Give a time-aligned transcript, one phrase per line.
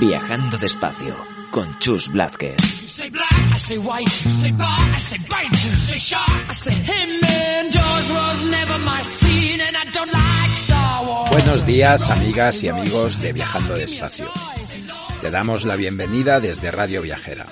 [0.00, 1.14] Viajando despacio
[1.52, 2.56] con Chus Blázquez.
[11.30, 14.26] Buenos días, amigas y amigos de Viajando despacio.
[15.20, 17.46] Te damos la bienvenida desde Radio Viajera.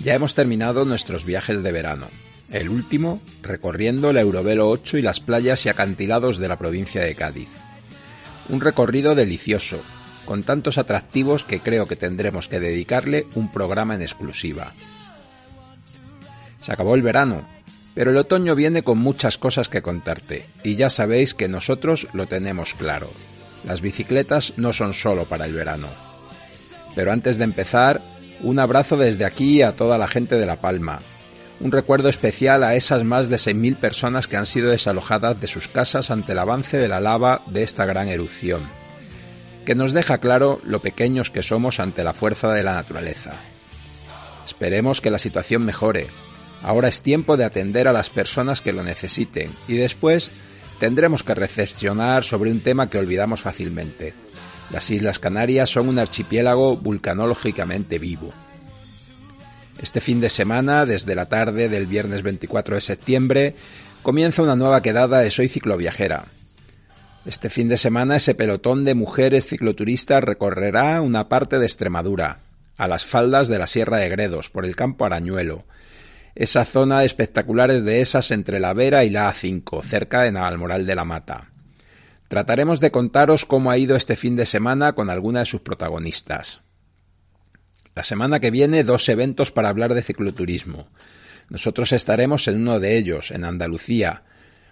[0.00, 2.08] Ya hemos terminado nuestros viajes de verano.
[2.54, 7.16] El último recorriendo el Eurovelo 8 y las playas y acantilados de la provincia de
[7.16, 7.48] Cádiz.
[8.48, 9.80] Un recorrido delicioso,
[10.24, 14.72] con tantos atractivos que creo que tendremos que dedicarle un programa en exclusiva.
[16.60, 17.44] Se acabó el verano,
[17.92, 22.28] pero el otoño viene con muchas cosas que contarte, y ya sabéis que nosotros lo
[22.28, 23.10] tenemos claro.
[23.64, 25.88] Las bicicletas no son solo para el verano.
[26.94, 28.00] Pero antes de empezar,
[28.42, 31.00] un abrazo desde aquí a toda la gente de La Palma.
[31.60, 35.68] Un recuerdo especial a esas más de 6.000 personas que han sido desalojadas de sus
[35.68, 38.68] casas ante el avance de la lava de esta gran erupción,
[39.64, 43.34] que nos deja claro lo pequeños que somos ante la fuerza de la naturaleza.
[44.44, 46.08] Esperemos que la situación mejore.
[46.62, 50.32] Ahora es tiempo de atender a las personas que lo necesiten y después
[50.78, 54.14] tendremos que reflexionar sobre un tema que olvidamos fácilmente,
[54.70, 58.32] las Islas Canarias son un archipiélago vulcanológicamente vivo.
[59.84, 63.54] Este fin de semana, desde la tarde del viernes 24 de septiembre,
[64.02, 66.28] comienza una nueva quedada de Soy Cicloviajera.
[67.26, 72.38] Este fin de semana ese pelotón de mujeres cicloturistas recorrerá una parte de Extremadura,
[72.78, 75.64] a las faldas de la Sierra de Gredos, por el campo Arañuelo,
[76.34, 80.86] esa zona de espectaculares de esas entre la Vera y la A5, cerca de Navalmoral
[80.86, 81.50] de la Mata.
[82.28, 86.63] Trataremos de contaros cómo ha ido este fin de semana con alguna de sus protagonistas.
[87.94, 90.88] La semana que viene dos eventos para hablar de cicloturismo.
[91.48, 94.24] Nosotros estaremos en uno de ellos, en Andalucía,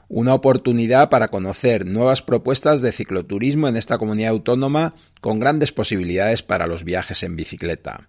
[0.08, 6.42] una oportunidad para conocer nuevas propuestas de cicloturismo en esta comunidad autónoma con grandes posibilidades
[6.42, 8.08] para los viajes en bicicleta.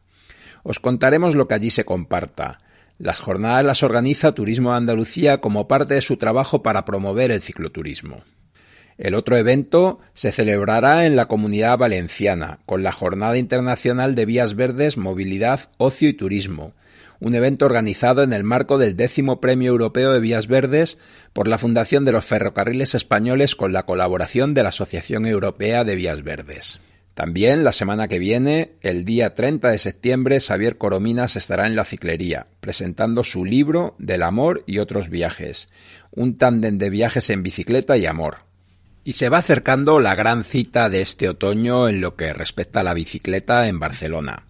[0.63, 2.59] Os contaremos lo que allí se comparta.
[2.97, 7.41] Las jornadas las organiza Turismo de Andalucía como parte de su trabajo para promover el
[7.41, 8.23] cicloturismo.
[8.97, 14.55] El otro evento se celebrará en la Comunidad Valenciana, con la Jornada Internacional de Vías
[14.55, 16.73] Verdes, Movilidad, Ocio y Turismo,
[17.19, 20.97] un evento organizado en el marco del décimo Premio Europeo de Vías Verdes
[21.31, 25.95] por la Fundación de los Ferrocarriles Españoles con la colaboración de la Asociación Europea de
[25.95, 26.79] Vías Verdes.
[27.13, 31.85] También la semana que viene, el día 30 de septiembre, Xavier Corominas estará en la
[31.85, 35.69] ciclería, presentando su libro Del amor y otros viajes,
[36.11, 38.39] un tándem de viajes en bicicleta y amor,
[39.03, 42.83] y se va acercando la gran cita de este otoño en lo que respecta a
[42.83, 44.47] la bicicleta en Barcelona.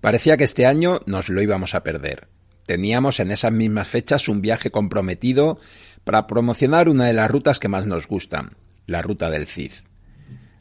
[0.00, 2.28] Parecía que este año nos lo íbamos a perder.
[2.66, 5.58] Teníamos en esas mismas fechas un viaje comprometido
[6.04, 9.72] para promocionar una de las rutas que más nos gustan, la ruta del Cid.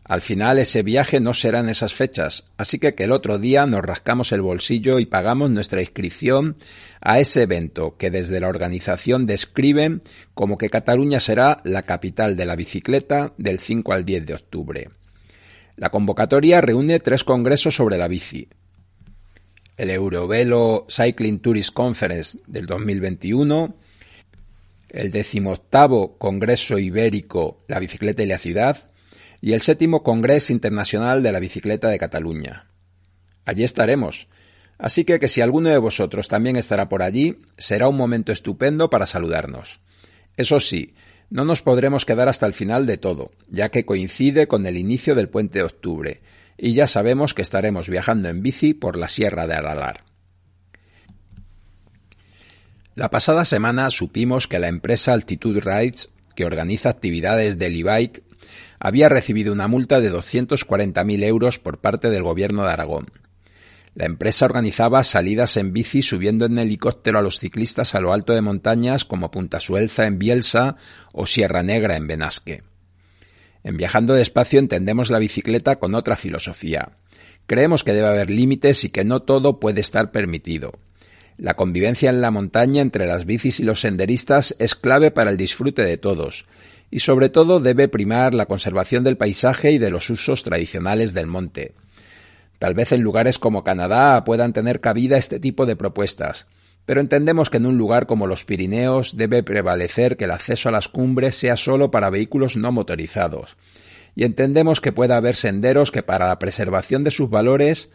[0.08, 3.66] Al final ese viaje no será en esas fechas, así que que el otro día
[3.66, 6.58] nos rascamos el bolsillo y pagamos nuestra inscripción
[7.02, 10.04] a ese evento que desde la organización describen
[10.36, 14.90] como que Cataluña será la capital de la bicicleta del 5 al 10 de octubre.
[15.76, 18.48] La convocatoria reúne tres congresos sobre la bici.
[19.76, 23.76] El Eurovelo Cycling Tourist Conference del 2021,
[24.90, 28.88] el decimoctavo Congreso Ibérico La Bicicleta y la Ciudad,
[29.46, 32.66] y el séptimo Congreso Internacional de la Bicicleta de Cataluña.
[33.46, 34.28] Allí estaremos,
[34.80, 38.90] así que que si alguno de vosotros también estará por allí, será un momento estupendo
[38.90, 39.82] para saludarnos.
[40.36, 40.96] Eso sí,
[41.30, 45.14] no nos podremos quedar hasta el final de todo, ya que coincide con el inicio
[45.14, 46.22] del puente de octubre,
[46.58, 50.06] y ya sabemos que estaremos viajando en bici por la Sierra de Aralar.
[52.96, 58.26] La pasada semana supimos que la empresa Altitude Rides, que organiza actividades del e-bike,
[58.80, 63.12] había recibido una multa de 240.000 euros por parte del gobierno de Aragón.
[63.96, 68.34] La empresa organizaba salidas en bici subiendo en helicóptero a los ciclistas a lo alto
[68.34, 70.76] de montañas como Punta Suelza en Bielsa
[71.14, 72.64] o Sierra Negra en Benasque.
[73.64, 76.98] En Viajando despacio entendemos la bicicleta con otra filosofía.
[77.48, 80.74] Creemos que debe haber límites y que no todo puede estar permitido.
[81.38, 85.38] La convivencia en la montaña entre las bicis y los senderistas es clave para el
[85.38, 86.46] disfrute de todos,
[86.92, 91.28] y sobre todo debe primar la conservación del paisaje y de los usos tradicionales del
[91.28, 91.74] monte.
[92.60, 96.48] Tal vez en lugares como Canadá puedan tener cabida este tipo de propuestas,
[96.86, 100.72] pero entendemos que en un lugar como los Pirineos debe prevalecer que el acceso a
[100.72, 103.58] las cumbres sea solo para vehículos no motorizados,
[104.16, 107.90] y entendemos que pueda haber senderos que para la preservación de sus valores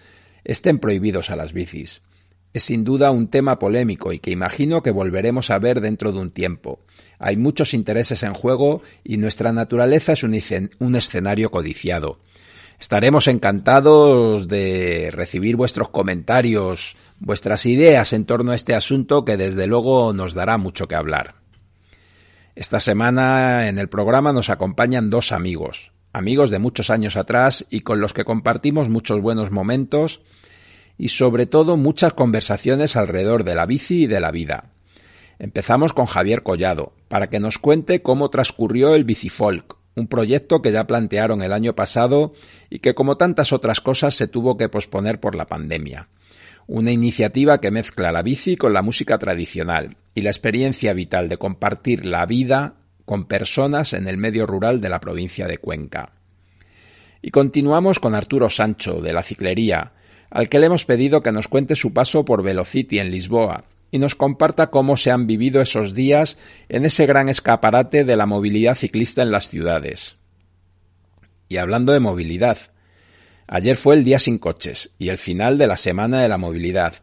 [0.44, 2.02] estén prohibidos a las bicis.
[2.52, 6.18] Es sin duda un tema polémico y que imagino que volveremos a ver dentro de
[6.18, 6.80] un tiempo.
[7.18, 10.34] Hay muchos intereses en juego y nuestra naturaleza es un,
[10.96, 12.18] escenario codiciado.
[12.80, 19.66] Estaremos encantados de recibir vuestros comentarios, vuestras ideas en torno a este asunto que desde
[19.66, 21.36] luego nos dará mucho que hablar.
[22.56, 27.82] Esta semana en el programa nos acompañan dos amigos, amigos de muchos años atrás y
[27.82, 30.22] con los que compartimos muchos buenos momentos
[31.00, 34.66] y sobre todo muchas conversaciones alrededor de la bici y de la vida.
[35.38, 40.72] Empezamos con Javier Collado, para que nos cuente cómo transcurrió el Bicifolk, un proyecto que
[40.72, 42.34] ya plantearon el año pasado
[42.68, 46.08] y que como tantas otras cosas se tuvo que posponer por la pandemia.
[46.66, 51.38] Una iniciativa que mezcla la bici con la música tradicional y la experiencia vital de
[51.38, 52.74] compartir la vida
[53.06, 56.12] con personas en el medio rural de la provincia de Cuenca.
[57.22, 59.94] Y continuamos con Arturo Sancho, de la Ciclería,
[60.30, 63.98] al que le hemos pedido que nos cuente su paso por Velocity en Lisboa y
[63.98, 66.38] nos comparta cómo se han vivido esos días
[66.68, 70.16] en ese gran escaparate de la movilidad ciclista en las ciudades.
[71.48, 72.58] Y hablando de movilidad,
[73.48, 76.94] ayer fue el día sin coches y el final de la semana de la movilidad.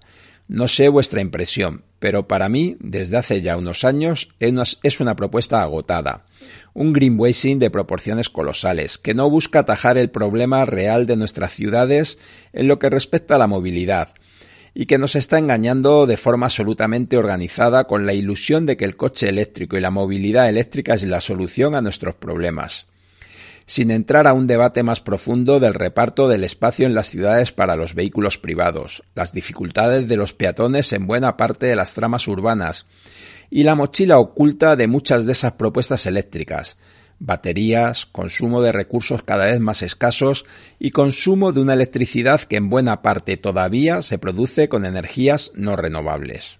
[0.47, 5.61] No sé vuestra impresión, pero para mí, desde hace ya unos años, es una propuesta
[5.61, 6.25] agotada.
[6.73, 12.19] Un greenwashing de proporciones colosales, que no busca atajar el problema real de nuestras ciudades
[12.53, 14.09] en lo que respecta a la movilidad,
[14.79, 18.95] y que nos está engañando de forma absolutamente organizada con la ilusión de que el
[18.95, 22.85] coche eléctrico y la movilidad eléctrica es la solución a nuestros problemas,
[23.67, 27.75] sin entrar a un debate más profundo del reparto del espacio en las ciudades para
[27.75, 32.87] los vehículos privados, las dificultades de los peatones en buena parte de las tramas urbanas,
[33.49, 36.77] y la mochila oculta de muchas de esas propuestas eléctricas,
[37.19, 40.45] baterías, consumo de recursos cada vez más escasos
[40.79, 45.75] y consumo de una electricidad que en buena parte todavía se produce con energías no
[45.75, 46.59] renovables.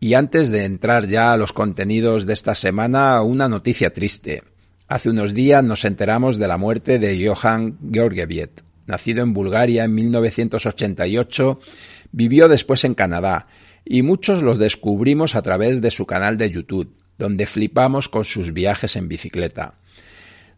[0.00, 4.42] Y antes de entrar ya a los contenidos de esta semana, una noticia triste.
[4.92, 8.62] Hace unos días nos enteramos de la muerte de Johann Georgieviet.
[8.84, 11.60] Nacido en Bulgaria en 1988,
[12.10, 13.46] vivió después en Canadá
[13.86, 18.52] y muchos los descubrimos a través de su canal de YouTube donde flipamos con sus
[18.52, 19.76] viajes en bicicleta.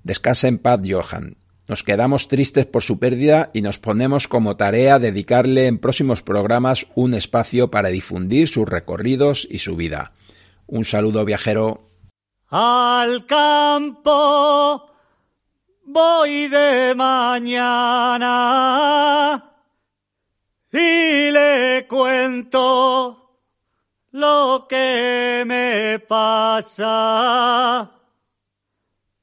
[0.02, 1.36] Descansa en paz, Johan.
[1.68, 6.88] Nos quedamos tristes por su pérdida y nos ponemos como tarea dedicarle en próximos programas
[6.96, 10.10] un espacio para difundir sus recorridos y su vida.
[10.66, 11.93] Un saludo viajero.
[12.56, 14.88] Al campo
[15.86, 18.30] voy de mañana
[20.70, 23.40] y le cuento
[24.12, 27.90] lo que me pasa,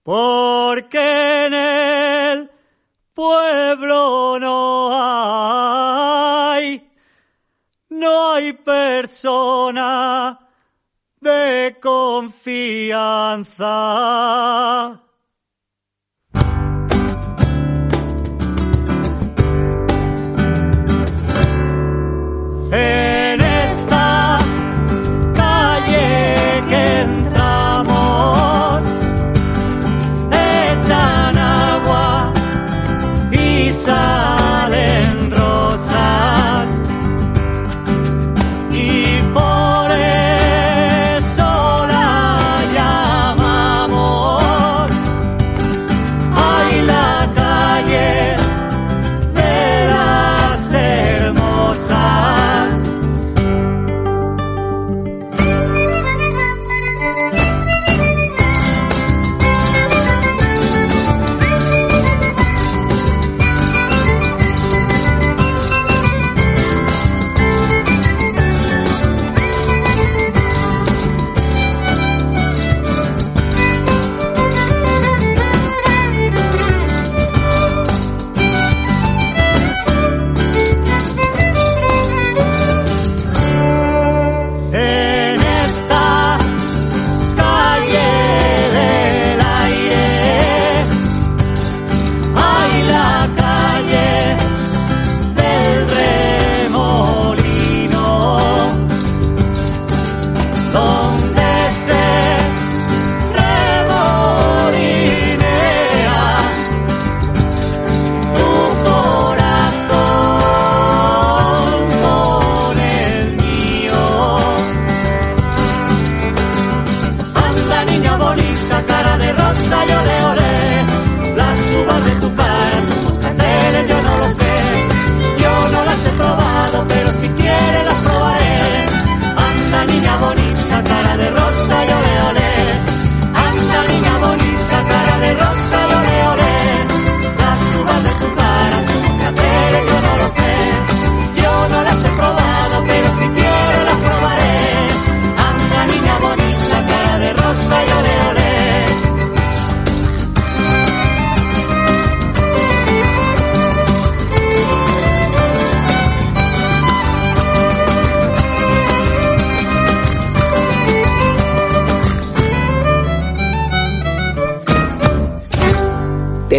[0.04, 2.52] porque en el
[3.14, 4.90] pueblo no
[6.52, 6.86] hay,
[7.92, 10.38] no hay persona
[11.22, 13.70] de confianza.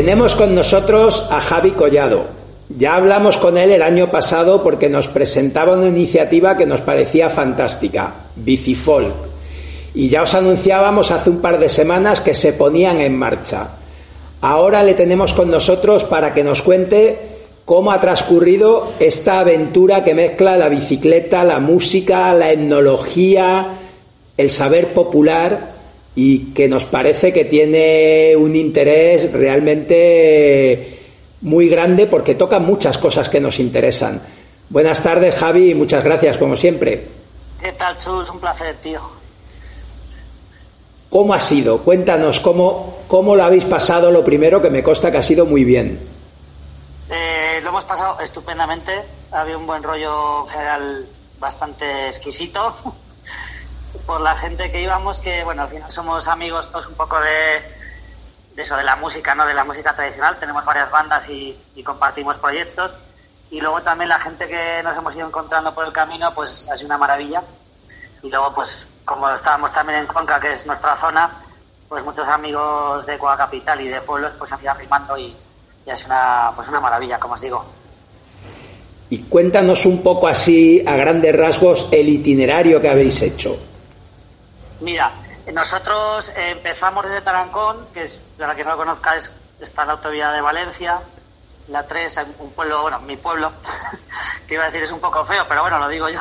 [0.02, 2.24] Tenemos con nosotros a Javi Collado.
[2.68, 7.30] Ya hablamos con él el año pasado porque nos presentaba una iniciativa que nos parecía
[7.30, 9.14] fantástica, Bicifolk.
[9.94, 13.76] Y ya os anunciábamos hace un par de semanas que se ponían en marcha.
[14.40, 17.20] Ahora le tenemos con nosotros para que nos cuente
[17.64, 23.68] cómo ha transcurrido esta aventura que mezcla la bicicleta, la música, la etnología,
[24.36, 25.71] el saber popular
[26.14, 31.00] y que nos parece que tiene un interés realmente
[31.40, 34.22] muy grande porque toca muchas cosas que nos interesan.
[34.68, 37.06] Buenas tardes, Javi, y muchas gracias, como siempre.
[37.60, 38.30] ¿Qué tal, Chus?
[38.30, 39.00] Un placer, tío.
[41.10, 41.82] ¿Cómo ha sido?
[41.82, 45.62] Cuéntanos cómo, cómo lo habéis pasado, lo primero que me consta que ha sido muy
[45.62, 46.00] bien.
[47.10, 48.92] Eh, lo hemos pasado estupendamente.
[49.30, 51.06] Había un buen rollo general
[51.38, 52.74] bastante exquisito.
[54.06, 57.62] Por la gente que íbamos, que bueno, al final somos amigos todos un poco de,
[58.54, 59.46] de eso, de la música, ¿no?
[59.46, 60.38] De la música tradicional.
[60.38, 62.96] Tenemos varias bandas y, y, compartimos proyectos.
[63.50, 66.76] Y luego también la gente que nos hemos ido encontrando por el camino, pues ha
[66.76, 67.42] sido una maravilla.
[68.22, 71.30] Y luego, pues, como estábamos también en Cuenca, que es nuestra zona,
[71.88, 75.36] pues muchos amigos de Cuenca Capital y de pueblos, pues han ido arrimando y,
[75.86, 77.64] y es una, pues una maravilla, como os digo.
[79.10, 83.58] Y cuéntanos un poco así, a grandes rasgos, el itinerario que habéis hecho.
[84.82, 85.12] Mira,
[85.52, 89.94] nosotros empezamos desde Tarancón, que es, para quien no lo conozca, es, está en la
[89.94, 91.00] autovía de Valencia,
[91.68, 93.52] la 3, un pueblo, bueno, mi pueblo,
[94.48, 96.20] que iba a decir es un poco feo, pero bueno, lo digo yo.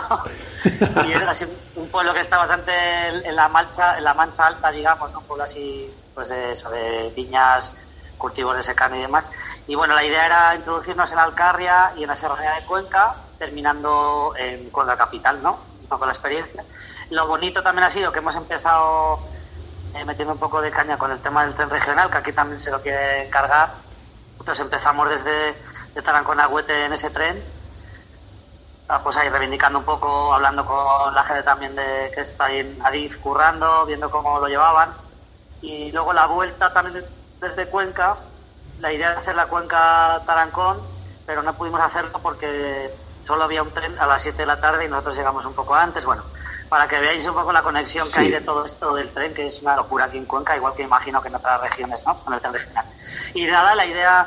[1.08, 2.72] y es así un pueblo que está bastante
[3.27, 5.20] en la mancha, en la mancha alta, digamos, ¿no?
[5.20, 7.75] un pueblo así, pues de eso, de viñas,
[8.20, 9.27] cultivos de secano y demás.
[9.65, 14.36] Y bueno, la idea era introducirnos en Alcarria y en la Serranía de Cuenca, terminando
[14.38, 15.58] en Cuenca Capital, ¿no?
[15.82, 16.63] Un poco la experiencia.
[17.12, 19.20] Lo bonito también ha sido que hemos empezado
[19.94, 22.58] eh, metiendo un poco de caña con el tema del tren regional, que aquí también
[22.58, 23.74] se lo quiere encargar.
[24.39, 25.53] Entonces empezamos desde
[25.94, 27.44] de Tarancón a Huete en ese tren,
[29.03, 32.80] pues ahí reivindicando un poco, hablando con la gente también de que está ahí en
[32.82, 34.94] Adiz currando, viendo cómo lo llevaban.
[35.62, 37.06] Y luego la vuelta también
[37.41, 38.15] desde Cuenca,
[38.80, 40.80] la idea de hacer la Cuenca Tarancón,
[41.25, 42.89] pero no pudimos hacerlo porque
[43.22, 45.75] solo había un tren a las 7 de la tarde y nosotros llegamos un poco
[45.75, 46.06] antes.
[46.06, 46.24] Bueno,
[46.71, 48.19] para que veáis un poco la conexión que sí.
[48.21, 50.83] hay de todo esto del tren, que es una locura aquí en Cuenca, igual que
[50.83, 52.17] imagino que en otras regiones, ¿no?
[52.23, 52.85] Con el tren regional.
[53.33, 54.25] Y nada, la idea,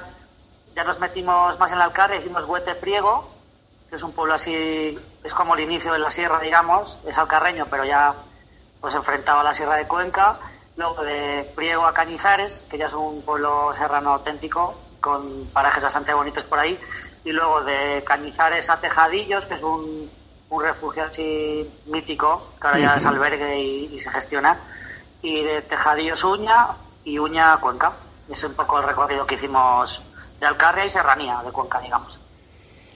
[0.77, 3.31] ya nos metimos más en la Alcarria, hicimos Huete Priego,
[3.89, 7.65] que es un pueblo así, es como el inicio de la sierra, digamos, es alcarreño,
[7.71, 8.13] pero ya
[8.79, 10.37] pues enfrentado a la sierra de Cuenca
[10.77, 16.13] luego de Priego a Cañizares, que ya es un pueblo serrano auténtico, con parajes bastante
[16.13, 16.79] bonitos por ahí,
[17.25, 20.11] y luego de Cañizares a Tejadillos, que es un,
[20.55, 24.59] un refugio así mítico, que ahora ya es albergue y, y, se gestiona,
[25.23, 26.69] y de Tejadillos Uña
[27.05, 27.93] y Uña Cuenca.
[28.31, 30.03] Es un poco el recorrido que hicimos
[30.41, 32.19] de Alcarria y Serranía de Cuenca, digamos.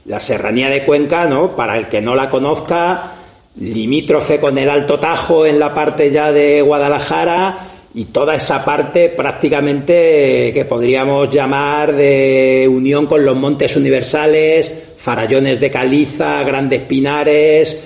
[0.04, 1.54] La Serranía de Cuenca, ¿no?
[1.54, 3.12] Para el que no la conozca,
[3.56, 9.08] limítrofe con el Alto Tajo en la parte ya de Guadalajara y toda esa parte
[9.08, 17.76] prácticamente que podríamos llamar de unión con los montes universales, farallones de caliza, grandes pinares,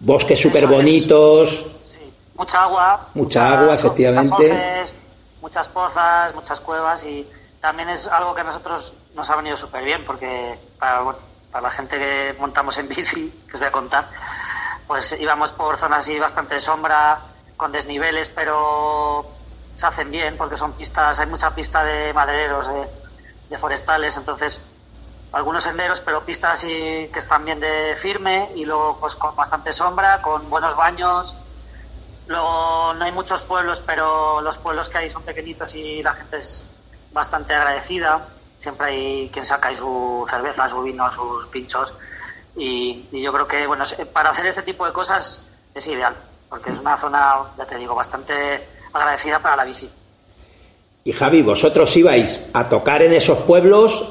[0.00, 1.66] bosques súper bonitos.
[1.86, 2.00] Sí.
[2.34, 3.08] Mucha agua.
[3.14, 4.48] Mucha agua, efectivamente.
[4.48, 4.94] Muchas,
[5.40, 7.26] muchas pozas, muchas cuevas y
[7.60, 11.18] también es algo que a nosotros nos ha venido súper bien porque para, bueno,
[11.50, 14.08] para la gente que montamos en bici, que os voy a contar,
[14.86, 17.20] pues íbamos por zonas así bastante sombra,
[17.56, 19.41] con desniveles, pero
[19.82, 22.88] se hacen bien porque son pistas, hay mucha pista de madereros, de,
[23.50, 24.72] de forestales, entonces
[25.32, 29.72] algunos senderos, pero pistas así que están bien de firme y luego pues con bastante
[29.72, 31.36] sombra, con buenos baños.
[32.26, 36.38] Luego no hay muchos pueblos, pero los pueblos que hay son pequeñitos y la gente
[36.38, 36.70] es
[37.10, 38.28] bastante agradecida.
[38.58, 41.92] Siempre hay quien saca ahí su cerveza, su vino, sus pinchos.
[42.54, 46.14] Y, y, yo creo que, bueno, para hacer este tipo de cosas es ideal,
[46.48, 49.90] porque es una zona, ya te digo, bastante agradecida para la bici.
[51.04, 54.08] Y Javi, vosotros ibais a tocar en esos pueblos,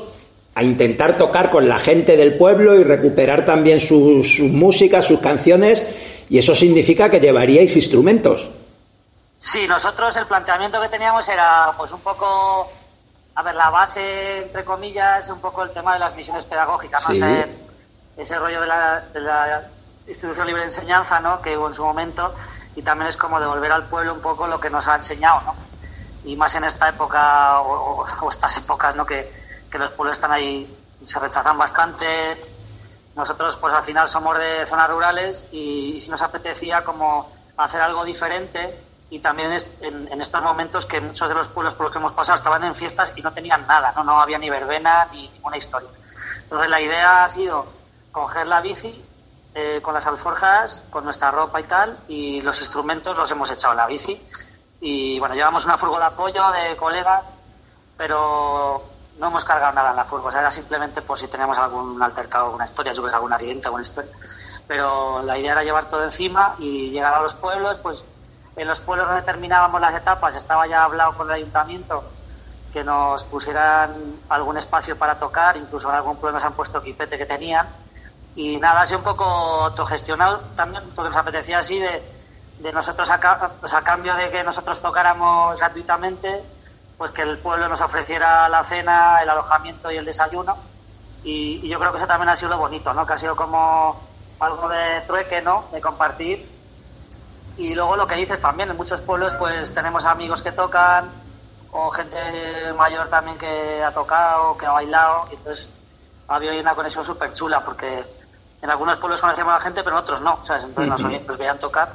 [0.55, 5.19] a intentar tocar con la gente del pueblo y recuperar también sus, sus músicas, sus
[5.19, 5.83] canciones,
[6.29, 8.49] y eso significa que llevaríais instrumentos.
[9.37, 12.71] Sí, nosotros el planteamiento que teníamos era pues un poco,
[13.35, 17.15] a ver, la base, entre comillas, un poco el tema de las misiones pedagógicas, ¿no?
[17.15, 17.21] Sí.
[17.21, 17.47] Ese,
[18.17, 19.67] ese rollo de la, de la
[20.07, 21.41] institución libre de enseñanza, ¿no?
[21.41, 22.35] Que hubo en su momento,
[22.75, 25.55] y también es como devolver al pueblo un poco lo que nos ha enseñado, ¿no?
[26.23, 29.05] Y más en esta época o, o estas épocas, ¿no?
[29.05, 29.31] Que,
[29.69, 32.05] que, los pueblos están ahí, se rechazan bastante.
[33.15, 37.81] Nosotros, pues al final somos de zonas rurales y, y si nos apetecía como hacer
[37.81, 38.73] algo diferente
[39.09, 39.51] y también
[39.81, 42.63] en, en, estos momentos que muchos de los pueblos por los que hemos pasado estaban
[42.63, 45.89] en fiestas y no tenían nada, no, no había ni verbena ni ninguna historia.
[46.43, 47.65] Entonces la idea ha sido
[48.11, 49.03] coger la bici
[49.53, 53.73] eh, con las alforjas, con nuestra ropa y tal, y los instrumentos los hemos echado
[53.73, 54.21] en la bici.
[54.79, 57.31] Y bueno, llevamos una furgo de apoyo de colegas,
[57.97, 58.83] pero
[59.19, 62.01] no hemos cargado nada en la furgo, o sea, era simplemente por si tenemos algún
[62.01, 64.11] altercado, alguna historia, yo creo alguna accidente, alguna historia.
[64.67, 68.03] Pero la idea era llevar todo encima y llegar a los pueblos, pues
[68.55, 72.03] en los pueblos donde terminábamos las etapas estaba ya hablado con el ayuntamiento
[72.73, 73.93] que nos pusieran
[74.29, 77.67] algún espacio para tocar, incluso en algún pueblo nos han puesto equipete que tenían.
[78.35, 82.03] Y nada, así un poco autogestionado también, porque nos apetecía así de,
[82.59, 86.43] de nosotros, a, pues a cambio de que nosotros tocáramos gratuitamente,
[86.97, 90.57] pues que el pueblo nos ofreciera la cena, el alojamiento y el desayuno.
[91.23, 93.05] Y, y yo creo que eso también ha sido lo bonito, ¿no?
[93.05, 93.99] Que ha sido como
[94.39, 95.65] algo de trueque, ¿no?
[95.71, 96.61] De compartir
[97.57, 101.11] y luego lo que dices también, en muchos pueblos pues tenemos amigos que tocan
[101.71, 102.17] o gente
[102.77, 105.27] mayor también que ha tocado, que ha bailado.
[105.31, 105.69] Entonces
[106.27, 108.03] ha habido una conexión súper chula porque
[108.61, 110.39] en algunos pueblos conocemos a la gente pero en otros no.
[110.43, 110.63] ¿sabes?
[110.63, 111.93] Entonces nos, veían tocar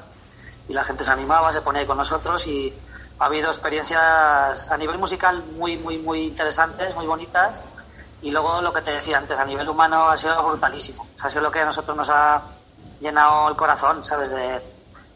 [0.69, 2.75] y la gente se animaba, se ponía ahí con nosotros y
[3.19, 7.65] ha habido experiencias a nivel musical muy, muy, muy interesantes, muy bonitas.
[8.23, 11.07] Y luego lo que te decía antes, a nivel humano ha sido brutalísimo.
[11.21, 12.43] ha sido lo que a nosotros nos ha
[13.01, 14.31] llenado el corazón, ¿sabes?
[14.31, 14.61] De,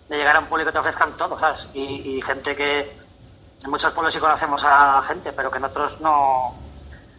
[0.09, 1.69] de llegar a un público que te ofrezcan todo, ¿sabes?
[1.73, 2.97] Y, gente que
[3.63, 6.55] en muchos pueblos sí conocemos a gente, pero que en otros no,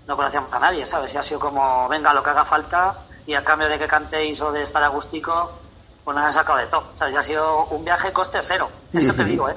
[0.07, 1.13] no conocemos a nadie, ¿sabes?
[1.13, 2.95] Y ha sido como, venga, lo que haga falta
[3.31, 5.51] y a cambio de que cantéis o de estar agustico,
[6.03, 6.83] pues nos han sacado de todo.
[6.93, 7.13] ¿sabes?
[7.13, 9.55] Y ha sido un viaje coste cero, eso te digo, ¿eh?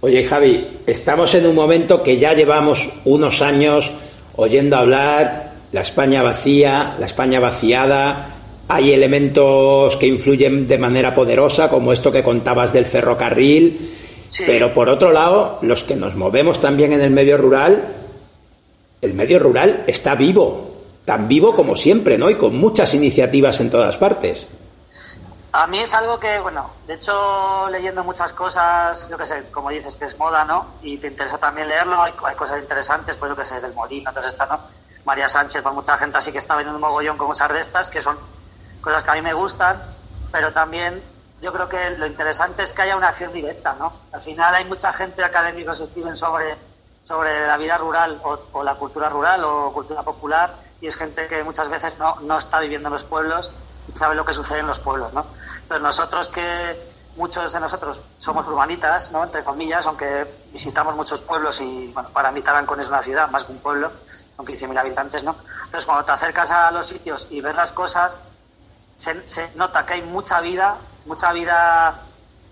[0.00, 3.92] Oye, Javi, estamos en un momento que ya llevamos unos años
[4.34, 8.28] oyendo hablar la España vacía, la España vaciada,
[8.68, 13.94] hay elementos que influyen de manera poderosa, como esto que contabas del ferrocarril,
[14.46, 17.82] pero por otro lado, los que nos movemos también en el medio rural,
[19.00, 20.71] el medio rural está vivo,
[21.04, 22.30] tan vivo como siempre, ¿no?
[22.30, 24.46] Y con muchas iniciativas en todas partes.
[25.54, 29.68] A mí es algo que, bueno, de hecho, leyendo muchas cosas, yo que sé, como
[29.68, 30.66] dices, que es moda, ¿no?
[30.82, 34.32] Y te interesa también leerlo, hay, cosas interesantes, pues yo que sé, del Molino, entonces
[34.32, 34.60] está, ¿no?
[35.04, 37.90] María Sánchez, pues mucha gente así que está vendiendo un mogollón con cosas de estas,
[37.90, 38.16] que son
[38.80, 39.76] cosas que a mí me gustan,
[40.30, 41.02] pero también
[41.42, 43.92] yo creo que lo interesante es que haya una acción directa, ¿no?
[44.12, 46.56] Al final hay mucha gente, académicos que escriben sobre,
[47.04, 51.42] sobre la vida rural o, la cultura rural o cultura popular y es gente que
[51.44, 53.50] muchas veces no, no está viviendo en los pueblos
[53.92, 55.24] y sabe lo que sucede en los pueblos, ¿no?
[55.60, 56.76] Entonces nosotros que
[57.16, 59.22] muchos de nosotros somos urbanitas, ¿no?
[59.22, 63.44] Entre comillas, aunque visitamos muchos pueblos y, bueno, para mí Tarancón es una ciudad más
[63.44, 63.92] que un pueblo,
[64.34, 65.36] con 15.000 habitantes, ¿no?
[65.64, 68.18] Entonces cuando te acercas a los sitios y ves las cosas,
[68.96, 71.94] se, nota que hay mucha vida, mucha vida,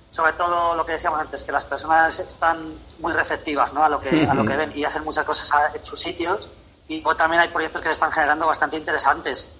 [0.09, 3.83] sobre todo lo que decíamos antes, que las personas están muy receptivas ¿no?
[3.83, 6.49] a, lo que, a lo que ven y hacen muchas cosas en sus sitios.
[6.91, 9.55] Y también hay proyectos que se están generando bastante interesantes.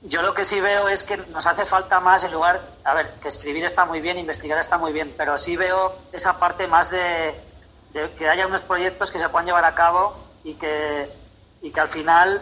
[0.00, 3.10] Yo lo que sí veo es que nos hace falta más, en lugar, a ver,
[3.20, 6.88] que escribir está muy bien, investigar está muy bien, pero sí veo esa parte más
[6.90, 7.38] de,
[7.92, 11.10] de que haya unos proyectos que se puedan llevar a cabo y que,
[11.60, 12.40] y que al final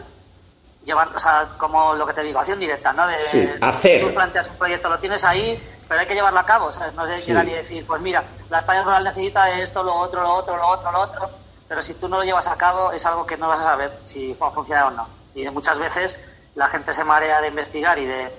[0.84, 3.08] llevar, o sea, como lo que te digo, acción directa, ¿no?
[3.08, 4.00] De, sí, hacer.
[4.00, 6.94] Tú planteas un proyecto, lo tienes ahí, pero hay que llevarlo a cabo, ¿sabes?
[6.94, 10.56] No se ni decir, pues mira, la España rural necesita esto, lo otro, lo otro,
[10.56, 13.36] lo otro, lo otro, pero si tú no lo llevas a cabo es algo que
[13.36, 15.08] no vas a saber si funciona o no.
[15.34, 16.22] Y muchas veces
[16.54, 18.32] la gente se marea de investigar y de,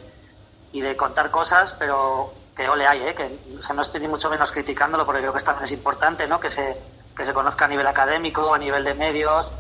[0.71, 3.15] y de contar cosas, pero que ole hay, ¿eh?
[3.15, 3.38] Que
[3.69, 6.39] o no estoy ni mucho menos criticándolo porque creo que también es importante, ¿no?
[6.39, 6.77] Que se,
[7.15, 9.53] que se conozca a nivel académico, a nivel de medios,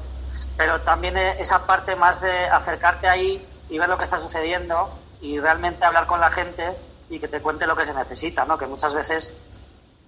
[0.55, 4.89] pero también esa parte más de acercarte ahí y ver lo que está sucediendo
[5.21, 6.73] y realmente hablar con la gente
[7.09, 8.57] y que te cuente lo que se necesita, ¿no?
[8.57, 9.35] Que muchas veces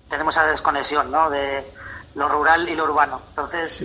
[0.08, 1.30] tenemos esa desconexión, ¿no?
[1.30, 1.70] De
[2.18, 3.22] lo rural y lo urbano.
[3.30, 3.84] Entonces,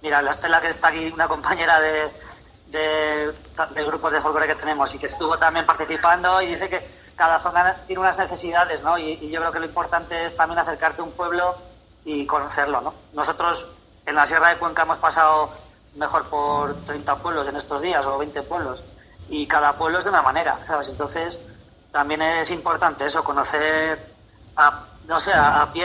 [0.00, 2.10] mira, la Estela que está aquí, una compañera de,
[2.68, 7.40] de, grupos de folclore que tenemos y que estuvo también participando y dice que cada
[7.40, 8.96] zona tiene unas necesidades, ¿no?
[8.96, 11.56] Y, y yo creo que lo importante es también acercarte a un pueblo
[12.04, 12.94] y conocerlo, ¿no?
[13.14, 13.68] Nosotros
[14.06, 15.50] en la Sierra de Cuenca hemos pasado
[15.96, 18.80] mejor por 30 pueblos en estos días o 20 pueblos
[19.28, 20.88] y cada pueblo es de una manera, ¿sabes?
[20.88, 21.40] Entonces
[21.90, 24.14] también es importante eso, conocer
[24.56, 25.84] a, no sé, a, pie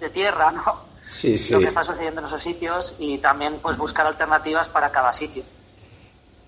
[0.00, 0.88] de, tierra, ¿no?
[1.10, 1.52] Sí, sí.
[1.52, 5.42] Lo que está sucediendo en esos sitios y también pues buscar alternativas para cada sitio.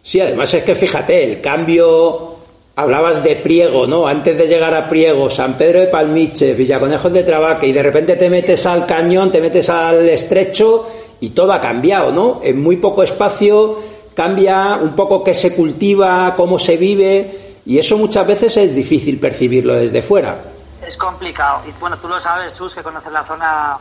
[0.03, 2.37] Sí, además es que fíjate, el cambio
[2.77, 4.07] hablabas de Priego, ¿no?
[4.07, 8.17] Antes de llegar a Priego, San Pedro de Palmiche, Villaconejos de Trabaque, y de repente
[8.17, 10.89] te metes al cañón, te metes al estrecho
[11.21, 12.41] y todo ha cambiado, ¿no?
[12.43, 13.79] En muy poco espacio
[14.15, 19.19] cambia un poco qué se cultiva, cómo se vive, y eso muchas veces es difícil
[19.19, 20.41] percibirlo desde fuera.
[20.91, 21.63] Es complicado.
[21.67, 23.79] Y bueno, tú lo sabes, Sus, que conoces la zona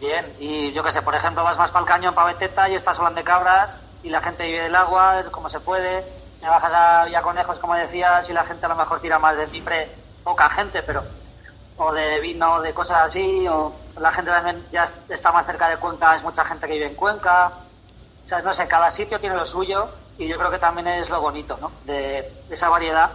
[0.00, 0.34] bien.
[0.40, 2.98] Y yo qué sé, por ejemplo, vas más para el cañón, para Beteta, y estás
[2.98, 6.04] hablando de cabras, y la gente vive del agua, como se puede.
[6.40, 9.46] Me bajas a conejos como decías, y la gente a lo mejor tira más de
[9.46, 9.90] cipre,
[10.24, 11.04] poca gente, pero.
[11.78, 15.76] O de vino, de cosas así, o la gente también ya está más cerca de
[15.76, 17.52] Cuenca, es mucha gente que vive en Cuenca.
[18.24, 21.10] O sea, no sé, cada sitio tiene lo suyo, y yo creo que también es
[21.10, 21.70] lo bonito, ¿no?
[21.84, 23.10] De esa variedad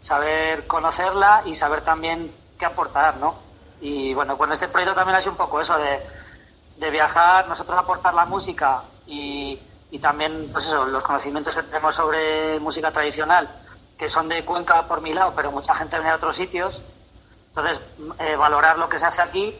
[0.00, 3.34] saber conocerla y saber también qué aportar, ¿no?
[3.80, 6.00] Y bueno, con este proyecto también ha sido un poco eso de,
[6.78, 11.94] de viajar, nosotros aportar la música y, y, también, pues eso, los conocimientos que tenemos
[11.94, 13.48] sobre música tradicional,
[13.96, 16.82] que son de Cuenca por mi lado, pero mucha gente viene de otros sitios.
[17.48, 17.80] Entonces,
[18.18, 19.56] eh, valorar lo que se hace aquí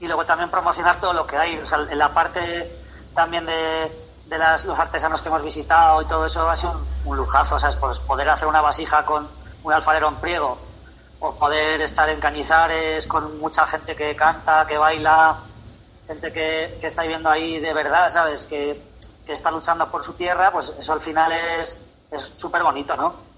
[0.00, 1.58] y luego también promocionar todo lo que hay.
[1.58, 2.70] O sea, en la parte
[3.14, 7.10] también de, de las, los artesanos que hemos visitado y todo eso ha sido un,
[7.12, 7.76] un lujazo, ¿sabes?
[7.76, 9.28] Pues poder hacer una vasija con
[9.62, 10.58] un alfarero en priego,
[11.20, 15.38] o poder estar en Cañizares con mucha gente que canta, que baila,
[16.06, 18.46] gente que, que está viviendo ahí de verdad, ¿sabes?
[18.46, 18.76] Que,
[19.26, 21.78] que, está luchando por su tierra, pues eso al final es
[22.36, 23.30] súper bonito, ¿no?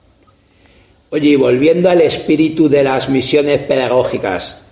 [1.15, 4.63] Oye, volviendo al espíritu de las misiones pedagógicas,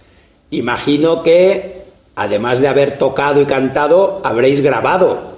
[0.49, 1.85] imagino que,
[2.17, 5.37] además de haber tocado y cantado, habréis grabado.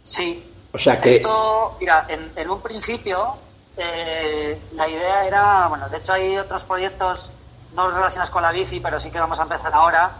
[0.00, 0.42] Sí.
[0.72, 1.16] O sea que...
[1.16, 3.34] Esto, mira, en, en un principio
[3.76, 7.32] eh, la idea era, bueno, de hecho hay otros proyectos
[7.74, 10.12] no relacionados con la bici, pero sí que vamos a empezar ahora,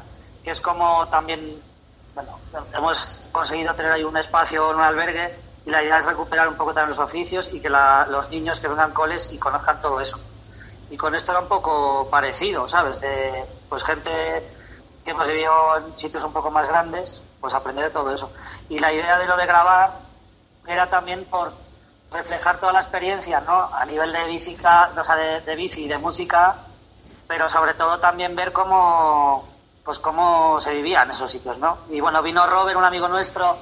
[0.43, 1.61] que es como también,
[2.15, 2.39] bueno,
[2.75, 5.35] hemos conseguido tener ahí un espacio en un albergue
[5.67, 8.61] y la idea es recuperar un poco también los oficios y que la, los niños
[8.61, 10.19] que vengan coles y conozcan todo eso.
[10.91, 13.01] Y con esto era un poco parecido, ¿sabes?
[13.01, 14.11] De pues gente
[15.05, 18.33] que hemos vivido en sitios un poco más grandes, pues aprender de todo eso.
[18.69, 19.93] Y la idea de lo de grabar
[20.67, 21.53] era también por
[22.11, 23.71] reflejar toda la experiencia, ¿no?
[23.73, 26.57] A nivel de bici, o sea, de, de bici de música,
[27.29, 29.49] pero sobre todo también ver cómo,
[29.85, 31.79] pues cómo se vivía en esos sitios, ¿no?
[31.89, 33.57] Y bueno, vino Robert, un amigo nuestro,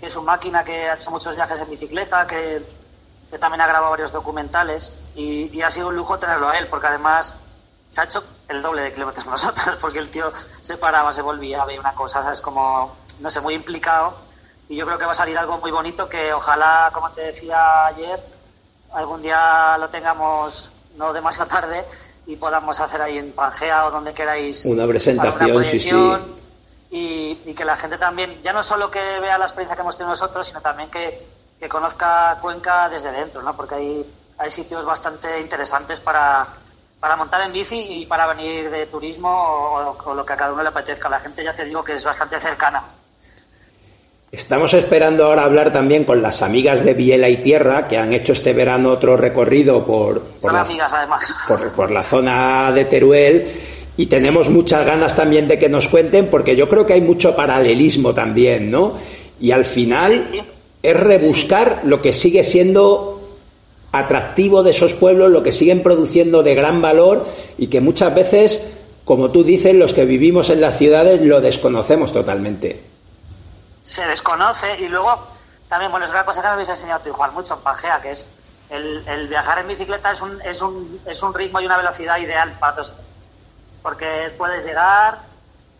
[0.00, 2.62] que es un máquina que ha hecho muchos viajes en bicicleta, que,
[3.30, 6.66] que también ha grabado varios documentales, y, y, ha sido un lujo tenerlo a él,
[6.66, 7.36] porque además
[7.88, 11.64] se ha hecho el doble de kilómetros nosotros, porque el tío se paraba, se volvía,
[11.64, 12.40] veía una cosa, ¿sabes?
[12.40, 14.31] Como, no sé, muy implicado
[14.72, 17.84] y yo creo que va a salir algo muy bonito que ojalá, como te decía
[17.88, 18.18] ayer,
[18.94, 21.84] algún día lo tengamos no demasiado tarde
[22.26, 25.94] y podamos hacer ahí en Pangea o donde queráis una presentación, una sí, sí.
[26.90, 29.98] Y, y, que la gente también, ya no solo que vea la experiencia que hemos
[29.98, 31.22] tenido nosotros, sino también que,
[31.60, 33.54] que conozca Cuenca desde dentro, ¿no?
[33.54, 36.46] Porque hay, hay sitios bastante interesantes para,
[36.98, 40.54] para montar en bici y para venir de turismo o, o, lo que a cada
[40.54, 41.10] uno le apetezca.
[41.10, 42.82] La gente ya te digo que es bastante cercana.
[44.32, 48.32] Estamos esperando ahora hablar también con las amigas de Viela y Tierra, que han hecho
[48.32, 50.90] este verano otro recorrido por, por, la, amigas,
[51.46, 53.46] por, por la zona de Teruel.
[53.98, 54.54] Y tenemos sí.
[54.54, 58.70] muchas ganas también de que nos cuenten, porque yo creo que hay mucho paralelismo también,
[58.70, 58.94] ¿no?
[59.38, 60.40] Y al final sí.
[60.82, 61.88] es rebuscar sí.
[61.90, 63.20] lo que sigue siendo
[63.92, 67.26] atractivo de esos pueblos, lo que siguen produciendo de gran valor
[67.58, 72.14] y que muchas veces, como tú dices, los que vivimos en las ciudades lo desconocemos
[72.14, 72.91] totalmente
[73.82, 75.26] se desconoce y luego
[75.68, 78.12] también, bueno, es una cosa que me habéis enseñado tú igual mucho en Pangea, que
[78.12, 78.28] es
[78.70, 82.56] el, viajar en bicicleta es un, es, un, es un ritmo y una velocidad ideal
[82.58, 82.96] para todos.
[83.82, 85.18] Porque puedes llegar,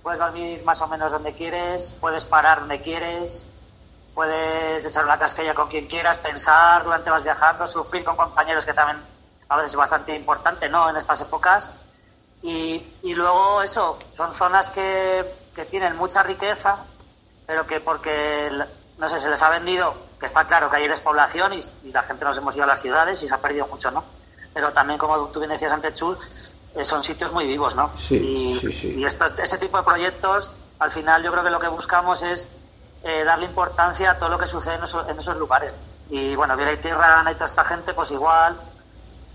[0.03, 3.47] puedes dormir más o menos donde quieres, puedes parar donde quieres,
[4.15, 8.75] puedes echar una casquilla con quien quieras, pensar durante vas viajando, sufrir con compañeros, que
[8.75, 8.99] también
[9.49, 10.91] a veces es bastante importante, ¿no?
[10.91, 11.75] En estas épocas.
[12.43, 16.79] Y, y luego eso, son zonas que, que tienen mucha riqueza,
[17.47, 18.51] pero que porque,
[18.99, 22.03] no sé, se les ha vendido, que está claro que hay despoblación y, y la
[22.03, 24.05] gente nos hemos ido a las ciudades y se ha perdido mucho, ¿no?
[24.55, 26.17] Pero también, como tú bien decías antes, Chul,
[26.75, 27.91] eh, son sitios muy vivos, ¿no?
[27.99, 28.95] Sí, y, sí, sí.
[28.99, 32.49] y esto, ese tipo de proyectos, al final yo creo que lo que buscamos es
[33.03, 35.75] eh, darle importancia a todo lo que sucede en esos, en esos lugares.
[36.09, 38.57] Y bueno, Viera y Tierra, y toda esta gente, pues igual,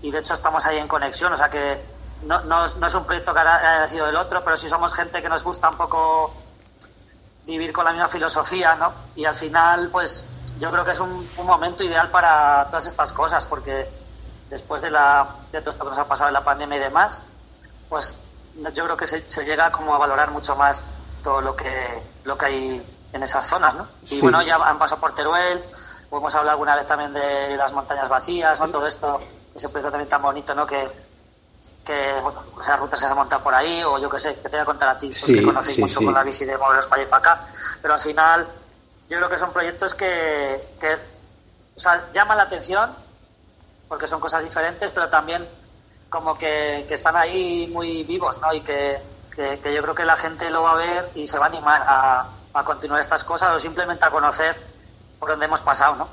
[0.02, 1.82] y de hecho estamos ahí en conexión, o sea que
[2.22, 5.20] no, no, no es un proyecto que haya sido del otro, pero sí somos gente
[5.20, 6.34] que nos gusta un poco
[7.48, 8.92] vivir con la misma filosofía, ¿no?
[9.16, 10.26] Y al final, pues
[10.60, 13.88] yo creo que es un, un, momento ideal para todas estas cosas, porque
[14.50, 17.22] después de, la, de todo esto que nos ha pasado en la pandemia y demás,
[17.88, 18.20] pues
[18.74, 20.84] yo creo que se, se llega como a valorar mucho más
[21.22, 23.88] todo lo que, lo que hay en esas zonas, ¿no?
[24.04, 24.20] Y sí.
[24.20, 25.64] bueno, ya han pasado por Teruel,
[26.12, 28.68] hemos hablado alguna vez también de las montañas vacías, ¿no?
[28.68, 29.22] Todo esto,
[29.54, 30.66] ese proyecto también tan bonito, ¿no?
[30.66, 30.86] Que,
[31.88, 34.50] que bueno, esas rutas se han montado por ahí, o yo que sé, que te
[34.50, 36.04] voy a contar a ti, pues sí, que conocéis sí, mucho sí.
[36.04, 37.46] con la bici de moveros para y para acá,
[37.80, 38.46] pero al final
[39.08, 42.90] yo creo que son proyectos que, que o sea, llaman la atención,
[43.88, 45.46] porque son cosas diferentes, pero también
[46.10, 48.52] como que, que están ahí muy vivos, ¿no?
[48.52, 48.98] Y que,
[49.34, 51.48] que, que yo creo que la gente lo va a ver y se va a
[51.48, 54.56] animar a, a continuar estas cosas o simplemente a conocer
[55.18, 56.08] por donde hemos pasado, ¿no?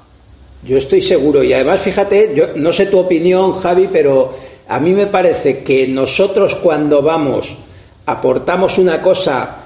[0.63, 4.91] Yo estoy seguro y además fíjate, yo no sé tu opinión, Javi, pero a mí
[4.91, 7.55] me parece que nosotros cuando vamos
[8.05, 9.57] aportamos una cosa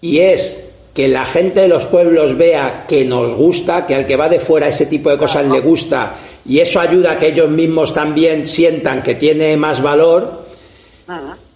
[0.00, 4.16] y es que la gente de los pueblos vea que nos gusta, que al que
[4.16, 7.50] va de fuera ese tipo de cosas le gusta y eso ayuda a que ellos
[7.50, 10.44] mismos también sientan que tiene más valor,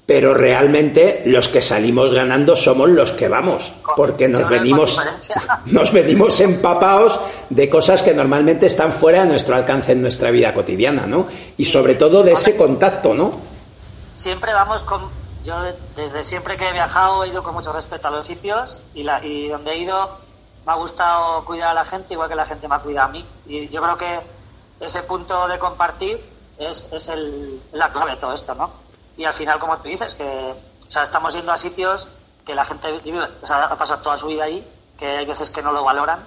[0.06, 5.02] pero realmente los que salimos ganando somos los que vamos, porque nos venimos,
[5.66, 7.18] nos venimos empapados
[7.50, 11.26] de cosas que normalmente están fuera de nuestro alcance en nuestra vida cotidiana, ¿no?
[11.56, 13.32] Y sobre todo de ese contacto, ¿no?
[14.14, 15.10] Siempre vamos con,
[15.42, 15.56] yo
[15.96, 19.24] desde siempre que he viajado he ido con mucho respeto a los sitios y, la,
[19.24, 20.24] y donde he ido
[20.64, 23.12] me ha gustado cuidar a la gente igual que la gente me ha cuidado a
[23.12, 23.24] mí.
[23.46, 24.20] Y yo creo que
[24.80, 26.20] ese punto de compartir
[26.58, 28.85] es, es el, la clave de todo esto, ¿no?
[29.16, 32.08] Y al final, como tú dices, que o sea, estamos yendo a sitios
[32.44, 32.88] que la gente
[33.42, 36.20] o sea, ha pasado toda su vida ahí, que hay veces que no lo valoran.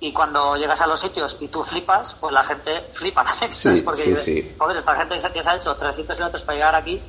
[0.00, 3.52] Y cuando llegas a los sitios y tú flipas, pues la gente flipa también.
[3.52, 4.56] Sí, Porque, sí, sí.
[4.58, 7.00] joder, esta gente que se ha hecho 300 kilómetros para llegar aquí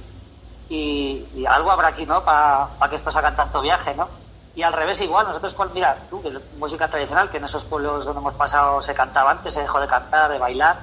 [0.70, 2.24] y, y algo habrá aquí, ¿no?
[2.24, 4.08] Para que estos hagan tanto viaje, ¿no?
[4.56, 8.22] Y al revés igual, nosotros, mira, tú, que música tradicional, que en esos pueblos donde
[8.22, 10.80] hemos pasado se cantaba antes, se dejó de cantar, de bailar.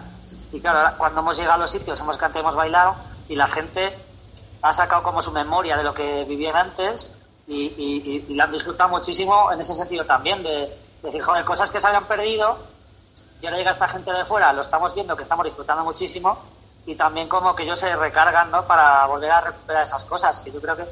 [0.53, 2.95] Y claro, ahora, cuando hemos llegado a los sitios, hemos cantado y hemos bailado,
[3.33, 3.91] y la gente
[4.61, 7.17] ha sacado como su memoria de lo que vivían antes
[7.49, 10.69] y, y, y- y la han disfrutado muchísimo en ese sentido también, de,
[11.03, 12.59] decir, joder, cosas que se habían perdido,
[13.41, 16.37] y ahora llega esta gente de fuera, lo estamos viendo que estamos disfrutando muchísimo,
[16.87, 18.67] y también como que ellos se recargan, ¿no?
[18.67, 20.85] Para volver a recuperar esas cosas, que yo creo que,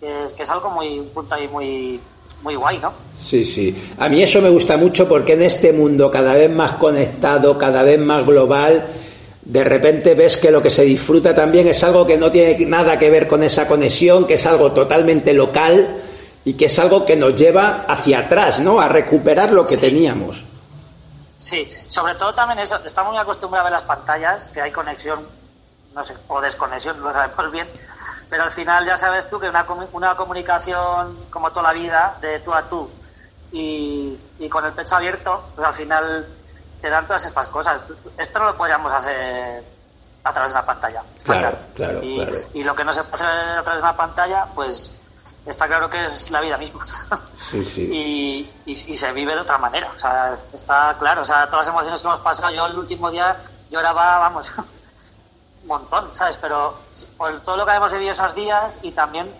[0.00, 2.00] que es, que es algo muy, un punto ahí muy,
[2.42, 2.92] muy guay, ¿no?
[3.24, 3.94] Sí, sí.
[3.98, 7.82] A mí eso me gusta mucho porque en este mundo cada vez más conectado, cada
[7.82, 8.86] vez más global,
[9.48, 12.98] de repente ves que lo que se disfruta también es algo que no tiene nada
[12.98, 15.88] que ver con esa conexión, que es algo totalmente local
[16.44, 18.78] y que es algo que nos lleva hacia atrás, ¿no?
[18.78, 19.80] A recuperar lo que Sí.
[19.80, 20.44] teníamos.
[21.38, 25.20] Sí, sobre todo también eso, estamos muy acostumbrados a ver las pantallas, que hay conexión,
[25.94, 27.66] no sé, o desconexión, no lo sabemos bien,
[28.28, 32.40] pero al final ya sabes tú que una, una comunicación como toda la vida, de
[32.40, 32.90] tú a tú,
[33.50, 36.26] y, y con el pecho abierto, pues al final
[36.80, 37.82] te dan todas estas cosas.
[38.16, 39.64] Esto no lo podríamos hacer
[40.24, 41.02] a través de una pantalla.
[41.16, 42.38] está Claro, claro, y, claro.
[42.54, 44.94] y lo que no se puede hacer a través de una pantalla, pues
[45.46, 46.86] está claro que es la vida misma.
[47.50, 47.88] Sí, sí.
[47.90, 49.90] y, y, y se vive de otra manera.
[49.96, 51.22] O sea, está claro.
[51.22, 53.38] O sea, todas las emociones que hemos pasado, yo el último día
[53.70, 54.52] lloraba, vamos,
[55.62, 56.36] un montón, ¿sabes?
[56.36, 56.74] Pero
[57.16, 59.32] por todo lo que hemos vivido esos días y también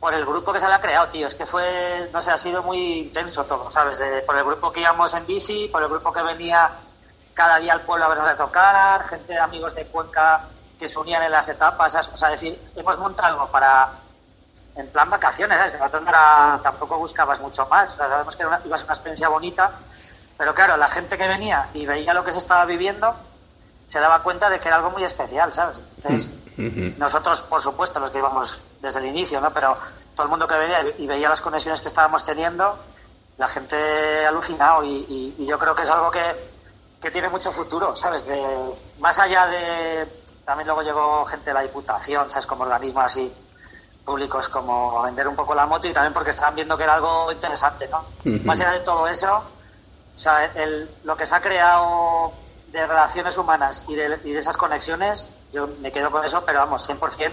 [0.00, 1.26] por el grupo que se había creado, tío.
[1.26, 3.98] Es que fue, no sé, ha sido muy intenso todo, ¿sabes?
[3.98, 6.70] De, por el grupo que íbamos en bici, por el grupo que venía
[7.34, 10.42] cada día al pueblo a vernos de tocar, gente de amigos de Cuenca
[10.78, 12.08] que se unían en las etapas, ¿sabes?
[12.14, 13.90] o sea, decir, hemos montado algo para,
[14.76, 15.92] en plan vacaciones, ¿sabes?
[16.02, 18.86] No era- tampoco buscabas mucho más, o sea, sabemos que era una- iba a ser
[18.86, 19.70] una experiencia bonita,
[20.36, 23.14] pero claro, la gente que venía y veía lo que se estaba viviendo,
[23.88, 25.78] se daba cuenta de que era algo muy especial, ¿sabes?
[25.96, 26.28] Entonces,
[26.98, 29.52] nosotros, por supuesto, los que íbamos desde el inicio, ¿no?
[29.52, 29.76] Pero
[30.14, 32.76] todo el mundo que venía y veía las conexiones que estábamos teniendo,
[33.36, 36.50] la gente alucinado y, y- y yo creo que es algo que,
[37.00, 38.26] que tiene mucho futuro, ¿sabes?
[38.26, 40.22] De, más allá de...
[40.44, 42.46] También luego llegó gente de la Diputación, ¿sabes?
[42.46, 43.32] Como organismos así
[44.04, 46.94] públicos como a vender un poco la moto y también porque estaban viendo que era
[46.94, 48.06] algo interesante, ¿no?
[48.46, 52.32] Más allá de todo eso, o sea, el- lo que se ha creado
[52.80, 57.32] de relaciones humanas y de, esas conexiones, yo me quedo con eso, pero vamos, 100%,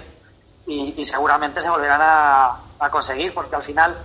[0.67, 3.97] y, y seguramente se volverán a, conseguir, porque al final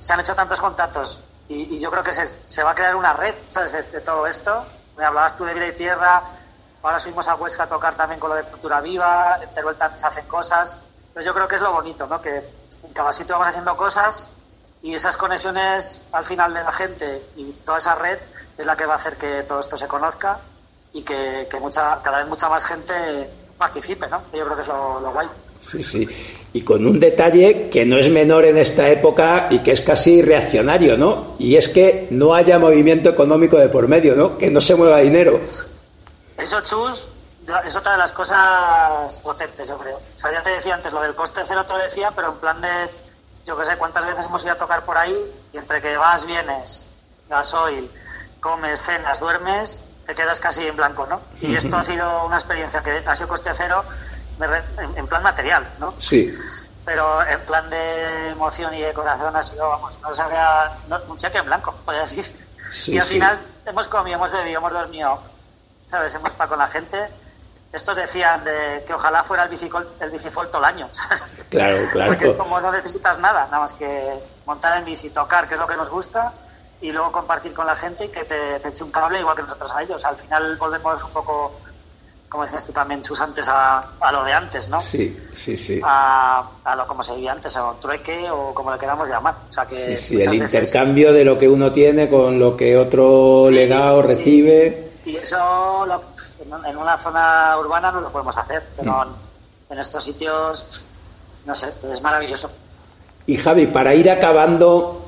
[0.00, 3.34] se han hecho tantos contactos y, yo creo que se, va a crear una red,
[3.46, 4.64] ¿sabes?, de, de todo esto.
[4.96, 6.22] Me hablabas tú de Vida y Tierra,
[6.82, 9.98] ahora subimos a Huesca a tocar también con lo de Cultura Viva, en Teruel también
[9.98, 10.76] se hacen cosas.
[11.08, 12.36] Entonces yo creo que es lo bonito, ¿no?, que
[12.82, 14.28] en cada sitio vamos haciendo cosas
[14.82, 18.18] y esas conexiones al final de la gente y toda esa red
[18.58, 20.40] es la que va a hacer que todo esto se conozca
[20.92, 22.92] y que, que mucha, cada vez mucha más gente
[23.56, 24.22] participe, ¿no?
[24.32, 25.28] Yo creo que es lo, lo guay.
[25.70, 26.08] Sí, sí.
[26.52, 30.22] Y con un detalle que no es menor en esta época y que es casi
[30.22, 31.36] reaccionario, ¿no?
[31.38, 34.38] Y es que no haya movimiento económico de por medio, ¿no?
[34.38, 35.40] Que no se mueva dinero.
[36.38, 37.10] Eso, Chus,
[37.64, 39.96] es otra de las cosas potentes, yo creo.
[39.96, 42.38] O sea, ya te decía antes, lo del coste cero te lo decía, pero en
[42.38, 42.88] plan de,
[43.46, 45.16] yo qué sé, cuántas veces hemos ido a tocar por ahí
[45.52, 46.86] y entre que vas, vienes,
[47.28, 47.90] gasoil,
[48.40, 51.20] comes, cenas, duermes, te quedas casi en blanco, ¿no?
[51.40, 53.84] Y esto ha sido una experiencia que ha sido coste cero
[54.96, 55.94] en, plan material, ¿no?
[55.98, 56.32] Sí.
[56.84, 61.16] Pero en plan de emoción y de corazón ha sido, vamos, no sabía, no, un
[61.18, 62.24] cheque en blanco, podría decir.
[62.72, 63.14] Sí, y al sí.
[63.14, 65.22] final hemos comido, hemos bebido, hemos dormido,
[65.86, 66.14] ¿sabes?
[66.14, 67.08] Hemos estado con la gente
[67.72, 70.88] estos decían de que ojalá fuera el bicicol, el bicifol todo el año.
[71.48, 72.10] Claro, claro.
[72.10, 75.66] Porque como no necesitas nada, nada más que montar en bici, tocar, que es lo
[75.66, 76.30] que nos gusta,
[76.80, 79.42] y luego compartir con la gente y que te, te eche un cable igual que
[79.42, 80.04] nosotros a ellos.
[80.04, 81.52] Al final volvemos un poco,
[82.28, 84.80] como decías tú también, Chus, antes a, a lo de antes, ¿no?
[84.80, 85.80] Sí, sí, sí.
[85.82, 89.34] A, a lo como se vivía antes, o trueque o como le queramos llamar.
[89.48, 92.56] O sea que Sí, sí, el veces- intercambio de lo que uno tiene con lo
[92.56, 94.08] que otro le da o Sí.
[94.14, 94.90] recibe.
[95.04, 96.02] Y eso lo-
[96.66, 99.72] en, una zona urbana no lo podemos hacer, pero Mm.
[99.72, 100.84] en estos sitios,
[101.44, 102.50] no sé, es maravilloso.
[103.26, 105.07] Y Javi, para ir acabando,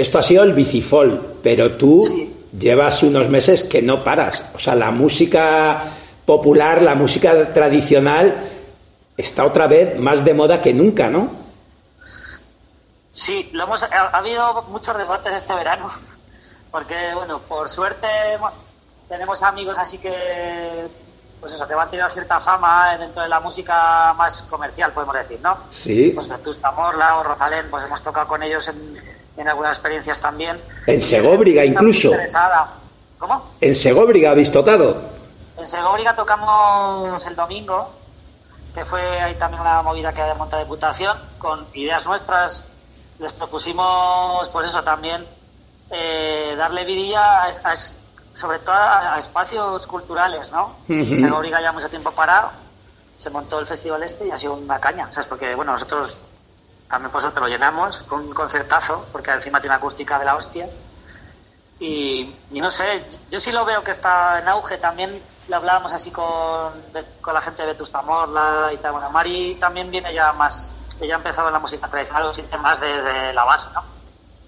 [0.00, 2.34] esto ha sido el bicifol, pero tú Sí.
[2.58, 4.44] llevas unos meses que no paras.
[4.54, 5.82] O sea, la música
[6.24, 8.36] popular, la música tradicional,
[9.16, 11.30] está otra vez más de moda que nunca, ¿no?
[13.10, 15.88] Sí, lo hemos, ha, ha habido muchos debates este verano,
[16.70, 18.06] porque, bueno, por suerte
[18.38, 18.52] mo-
[19.08, 20.12] tenemos amigos así que,
[21.40, 25.38] pues eso, que van teniendo cierta fama dentro de la música más comercial, podemos decir,
[25.42, 25.56] ¿no?
[25.70, 26.10] Sí.
[26.14, 28.94] Pues Vetusta Morla o Rosalén, pues hemos tocado con ellos en,
[29.36, 30.60] en algunas experiencias también.
[30.86, 32.08] En Segóbriga incluso.
[32.08, 32.68] interesada.
[33.18, 33.52] ¿Cómo?
[33.60, 34.96] En Segóbriga habéis tocado.
[35.56, 37.90] En Segóbriga tocamos el domingo,
[38.74, 42.64] que fue ahí también una movida que monta Diputación, con ideas nuestras.
[43.18, 45.26] Les propusimos, pues eso también,
[45.90, 47.74] eh, darle vidilla a, a-
[48.38, 50.76] sobre todo a, a espacios culturales, ¿no?
[50.86, 51.16] Y Ujú.
[51.16, 52.50] Segóbriga ya mucho tiempo parado,
[53.16, 55.26] se montó el festival este y ha sido una caña, ¿sabes?
[55.26, 56.18] Porque, bueno, nosotros
[56.88, 60.24] también por eso te lo llenamos con un concertazo, porque encima tiene una acústica de
[60.24, 60.68] la hostia.
[61.80, 64.78] Y, y no sé, yo sí lo veo que está en auge.
[64.78, 66.72] También lo hablábamos así con,
[67.20, 68.92] con la gente de Vetusta Morla y tal.
[68.92, 70.70] Bueno, Mari también viene ya más,
[71.00, 73.82] ella ha empezado en la música tradicional, lo siente más desde la base, ¿no?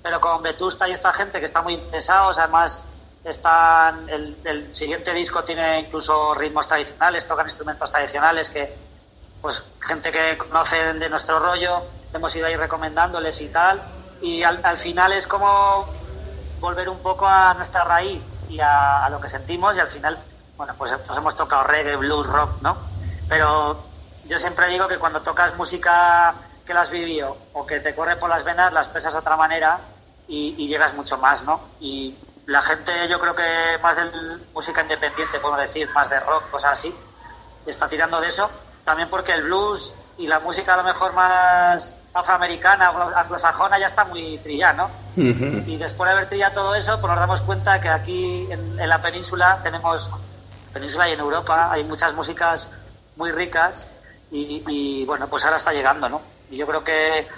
[0.03, 2.81] Pero con Vetusta y esta gente que está muy interesados, además
[3.25, 8.75] están, el, el siguiente disco tiene incluso ritmos tradicionales, tocan instrumentos tradicionales que,
[9.41, 13.83] pues, gente que conocen de nuestro rollo, hemos ido ahí recomendándoles y tal.
[14.23, 15.87] Y al, al final es como
[16.61, 20.19] volver un poco a nuestra raíz y a, lo que sentimos y al final,
[20.57, 22.77] bueno, pues nos hemos tocado reggae, blues, rock, ¿no?
[23.29, 23.85] Pero
[24.27, 26.35] yo siempre digo que cuando tocas música
[26.67, 29.37] que la has vivido o que te corre por las venas, la expresas de otra
[29.37, 29.79] manera
[30.29, 31.61] y, y llegas mucho más, ¿no?
[31.81, 32.15] Y
[32.51, 34.03] la gente, yo creo que más de
[34.53, 36.93] música independiente, podemos decir, más de rock, cosas así,
[37.65, 38.51] está tirando de eso.
[38.85, 43.87] También porque el blues y la música a lo mejor más afroamericana o anglosajona ya
[43.87, 44.91] está muy trillada, ¿no?
[45.17, 48.89] Y después de haber trillado todo eso, pues nos damos cuenta que aquí en, en
[48.89, 50.11] la península tenemos,
[50.73, 52.73] península y en Europa, hay muchas músicas
[53.15, 53.87] muy ricas
[54.33, 56.21] y, y, bueno, pues ahora está llegando, ¿no?
[56.51, 57.29] Y yo creo que,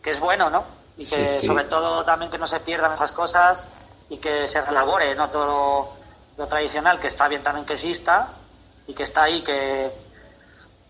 [0.00, 0.62] que es bueno, ¿no?
[0.96, 1.46] Y que Sí, sí.
[1.48, 3.64] sobre todo también que no se pierdan esas cosas
[4.10, 5.30] y que se relabore, ¿no?
[5.30, 8.28] Todo lo, lo tradicional, que está bien también que exista
[8.86, 9.90] y que está ahí, que,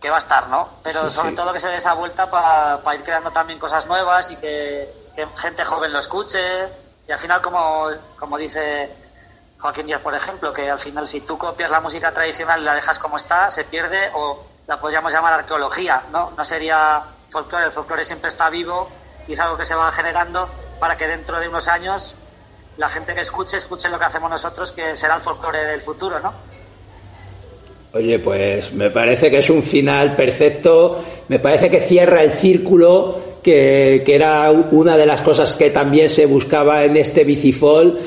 [0.01, 0.69] que va a estar, ¿no?
[0.83, 1.37] Pero Sí, sobre sí.
[1.37, 5.27] todo que se dé esa vuelta para ir creando también cosas nuevas y que, que
[5.37, 6.41] gente joven lo escuche.
[7.07, 8.91] Y al final, como, como dice
[9.59, 12.75] Joaquín Díaz, por ejemplo, que al final si tú copias la música tradicional y la
[12.75, 16.31] dejas como está, se pierde o la podríamos llamar arqueología, ¿no?
[16.37, 18.89] No sería folclore, el folclore siempre está vivo
[19.27, 20.49] y es algo que se va generando
[20.79, 22.15] para que dentro de unos años
[22.81, 26.19] la gente que escuche, escuche lo que hacemos nosotros, que será el folclore del futuro,
[26.19, 26.33] ¿no?
[27.93, 33.39] Oye, pues me parece que es un final perfecto, me parece que cierra el círculo,
[33.43, 37.99] que, que era una de las cosas que también se buscaba en este bicifol.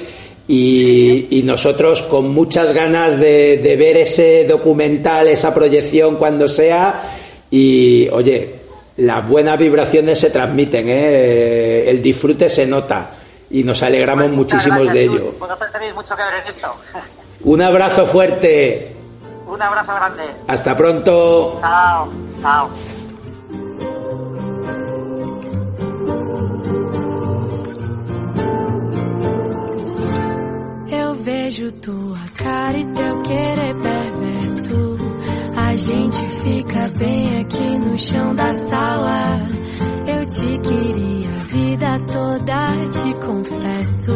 [0.48, 7.00] Y, y nosotros con muchas ganas de, de ver ese documental, esa proyección cuando sea.
[7.52, 8.56] Y oye,
[8.98, 11.90] las buenas vibraciones se transmiten, ¿eh?
[11.90, 13.20] el disfrute se nota
[13.54, 15.36] y nos alegramos Pues muchas muchísimos de gracias, ello.
[15.40, 16.76] Vosotros tenéis mucho que ver en esto.
[17.46, 18.96] Un abrazo fuerte,
[19.48, 20.24] Un abrazo grande.
[20.48, 21.58] hasta pronto.
[21.62, 22.10] Chao,
[22.42, 22.70] chao.
[30.90, 34.98] Eu vejo tua cara e teu querer perverso.
[35.74, 39.40] A gente fica bem aqui no chão da sala.
[40.06, 44.12] Eu te queria a vida toda, te confesso.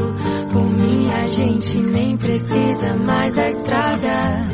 [0.54, 4.48] Por mim a gente nem precisa mais da estrada.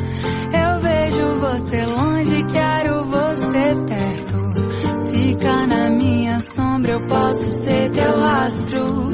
[0.50, 5.10] Eu vejo você longe, quero você perto.
[5.10, 9.10] Fica na minha sombra, eu posso ser teu rastro.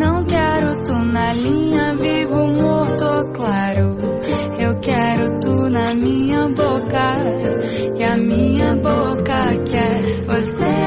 [0.00, 4.25] Não quero tu na linha, vivo morto claro.
[4.82, 7.16] Quero tu na minha boca
[7.96, 10.86] e a minha boca quer você.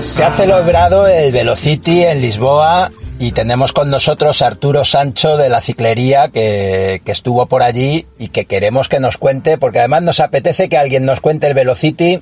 [0.00, 5.48] Se ha celebrado el Velocity en Lisboa y tenemos con nosotros a Arturo Sancho de
[5.48, 10.02] la ciclería que, que, estuvo por allí y que queremos que nos cuente, porque además
[10.02, 12.20] nos apetece que alguien nos cuente el Velocity,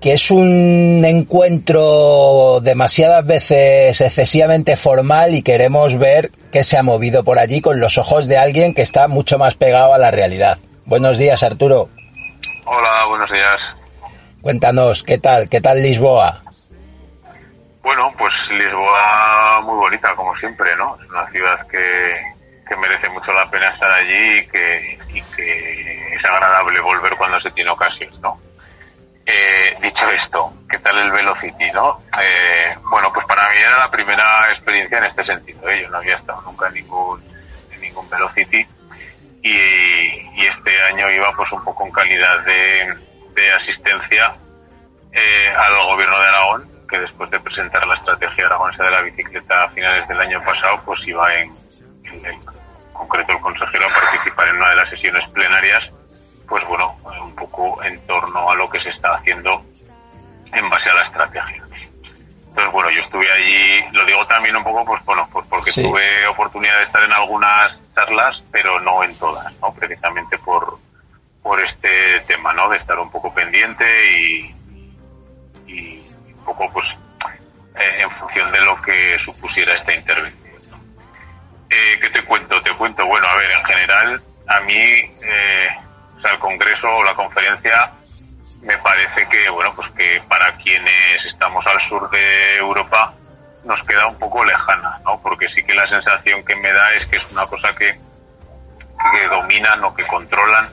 [0.00, 7.24] que es un encuentro demasiadas veces excesivamente formal y queremos ver qué se ha movido
[7.24, 10.58] por allí con los ojos de alguien que está mucho más pegado a la realidad.
[10.84, 11.88] Buenos días, Arturo.
[12.64, 13.77] Hola, buenos días.
[14.48, 15.46] Cuéntanos, ¿qué tal?
[15.50, 16.42] ¿Qué tal Lisboa?
[17.82, 20.96] Bueno, pues Lisboa muy bonita, como siempre, ¿no?
[21.02, 22.18] Es una ciudad que,
[22.66, 24.98] que merece mucho la pena estar allí y que,
[25.36, 28.40] que, es agradable volver cuando se tiene ocasión, ¿no?
[29.26, 32.00] Eh, dicho esto, ¿qué tal el Velocity, no?
[32.18, 35.82] Eh, bueno, pues para mí era la primera experiencia en este sentido, ¿eh?
[35.82, 37.22] Yo no había estado nunca en ningún,
[37.70, 38.66] en ningún Velocity
[39.42, 43.07] y, y este año iba pues un poco en calidad de,
[43.38, 44.34] de asistencia
[45.12, 49.64] eh, al gobierno de Aragón que después de presentar la estrategia aragonesa de la bicicleta
[49.64, 51.54] a finales del año pasado, pues iba en,
[52.04, 52.40] en, en
[52.92, 55.84] concreto el consejero a participar en una de las sesiones plenarias,
[56.48, 59.62] pues bueno, un poco en torno a lo que se está haciendo
[60.52, 61.62] en base a la estrategia.
[62.48, 65.82] Entonces, bueno, yo estuve allí, lo digo también un poco, pues bueno, pues porque sí.
[65.82, 69.72] tuve oportunidad de estar en algunas charlas, pero no en todas, ¿no?
[69.74, 70.78] Precisamente por,
[71.42, 72.68] por este tema, ¿no?
[72.68, 74.54] De estar un poco pendiente y,
[75.66, 76.86] y un poco pues
[77.78, 80.48] eh, en función de lo que supusiera esta intervención.
[81.70, 82.60] Eh, ¿Qué te cuento?
[82.62, 85.68] Te cuento, bueno, a ver, en general, a mí, eh,
[86.16, 87.90] o sea, el congreso o la conferencia
[88.62, 93.14] me parece que, bueno, pues que para quienes estamos al sur de Europa
[93.64, 95.20] nos queda un poco lejana, ¿no?
[95.22, 99.28] Porque sí que la sensación que me da es que es una cosa que, que
[99.28, 100.68] dominan o que controlan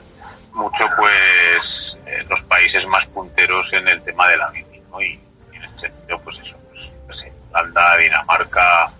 [0.56, 5.00] mucho, pues, eh, los países más punteros en el tema de la bici, ¿no?
[5.00, 5.20] Y,
[5.52, 8.90] en ese sentido, pues eso, pues, pues Holanda, Dinamarca,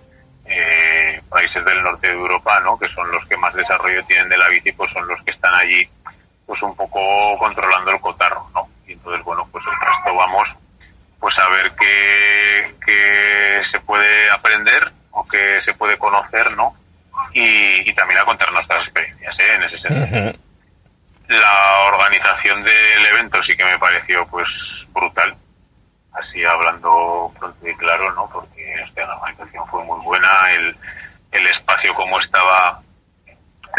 [0.45, 2.77] eh, países del norte de Europa, ¿no?
[2.79, 5.53] Que son los que más desarrollo tienen de la bici, pues son los que están
[5.55, 5.87] allí,
[6.45, 8.69] pues un poco controlando el cotarro, ¿no?
[8.87, 10.47] Y entonces, bueno, pues el resto vamos,
[11.19, 16.75] pues a ver qué, qué se puede aprender o qué se puede conocer, ¿no?
[17.33, 19.55] Y, también a contar nuestras experiencias, ¿eh?
[19.55, 20.46] En ese sentido.
[21.27, 24.47] La organización del evento sí que me pareció, pues,
[24.89, 25.35] brutal.
[26.13, 28.29] Así hablando pronto y claro, ¿no?
[28.29, 30.75] Porque la organización fue muy buena, el,
[31.31, 32.81] el espacio como estaba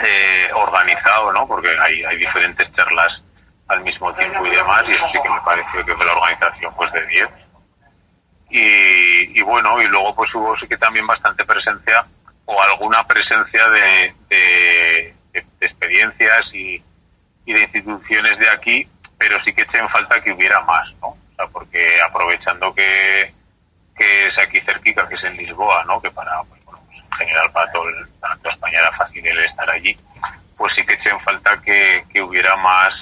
[0.04, 1.48] eh, organizado, ¿no?
[1.48, 3.22] Porque hay, hay diferentes charlas
[3.66, 6.74] al mismo tiempo y demás, y eso sí que me pareció que fue la organización
[6.76, 7.28] pues de 10.
[8.50, 12.06] Y, y, bueno, y luego pues hubo sí que también bastante presencia
[12.46, 15.14] o alguna presencia de, de
[15.60, 16.82] experiencias y,
[17.48, 21.08] y, de instituciones de aquí, pero sí que eché en falta que hubiera más, ¿no?
[21.08, 23.32] O sea, porque aprovechando que,
[23.96, 26.00] que es aquí cerquita, que es en Lisboa, ¿no?
[26.00, 29.26] Que para, pues, bueno, pues en general para todo el, para toda España era fácil
[29.26, 29.96] el estar allí,
[30.56, 32.94] pues sí que eché en falta que, que hubiera más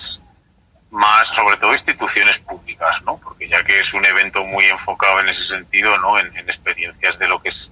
[0.90, 3.18] más sobre todo instituciones públicas, ¿no?
[3.18, 6.18] Porque ya que es un evento muy enfocado en ese sentido, ¿no?
[6.18, 7.70] En, en experiencias de lo que es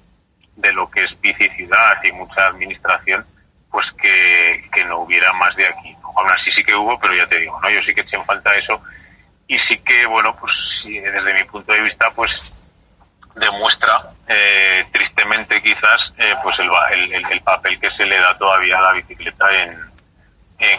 [0.57, 3.27] de lo que es bici ciudad y mucha administración,
[3.71, 5.94] pues que, que no hubiera más de aquí.
[6.17, 7.71] Aún así sí que hubo, pero ya te digo, ¿no?
[7.71, 8.81] Yo sí que eché en falta eso
[9.47, 10.53] y sí que, bueno, pues
[10.85, 12.55] desde mi punto de vista, pues
[13.35, 16.71] demuestra eh, tristemente quizás eh, pues el,
[17.13, 19.95] el, el papel que se le da todavía a la bicicleta en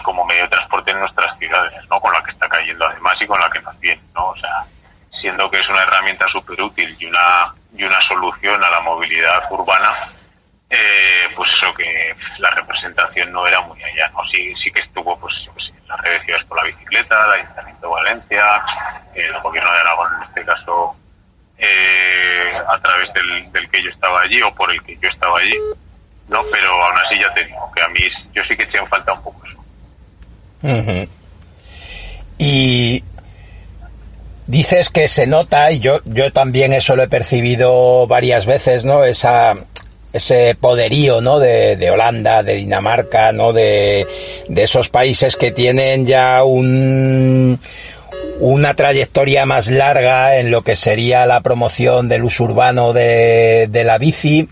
[0.04, 2.00] como medio de transporte en nuestras ciudades, ¿no?
[2.00, 4.28] Con la que está cayendo además y con la que nos viene, ¿no?
[4.28, 4.66] O sea,
[5.20, 9.44] siendo que es una herramienta súper útil y una, y una solución a la movilidad
[9.52, 9.94] urbana,
[10.70, 14.20] eh, pues eso que la representación no era muy allá, ¿no?
[14.32, 17.94] Sí, sí que estuvo, pues, pues las redes ciudades por la bicicleta, el Ayuntamiento de
[17.94, 18.44] Valencia,
[19.14, 20.96] el gobierno de Aragón en este caso,
[21.58, 25.58] eh, a través del, que yo estaba allí o por el que yo estaba allí,
[26.28, 26.42] ¿no?
[26.52, 28.00] Pero aún así ya te digo que a mí
[28.34, 31.08] yo sí que eché en falta un poco eso.
[32.38, 33.04] Y
[34.48, 39.04] dices que se nota, y yo, yo también eso lo he percibido varias veces, ¿no?
[39.04, 39.56] Esa,
[40.16, 41.40] ese poderío, ¿no?
[41.40, 43.52] De, Holanda, de Dinamarca, ¿no?
[43.52, 44.08] De,
[44.48, 47.60] esos países que tienen ya un,
[48.40, 53.84] una trayectoria más larga en lo que sería la promoción del uso urbano de, de
[53.84, 54.48] la bici,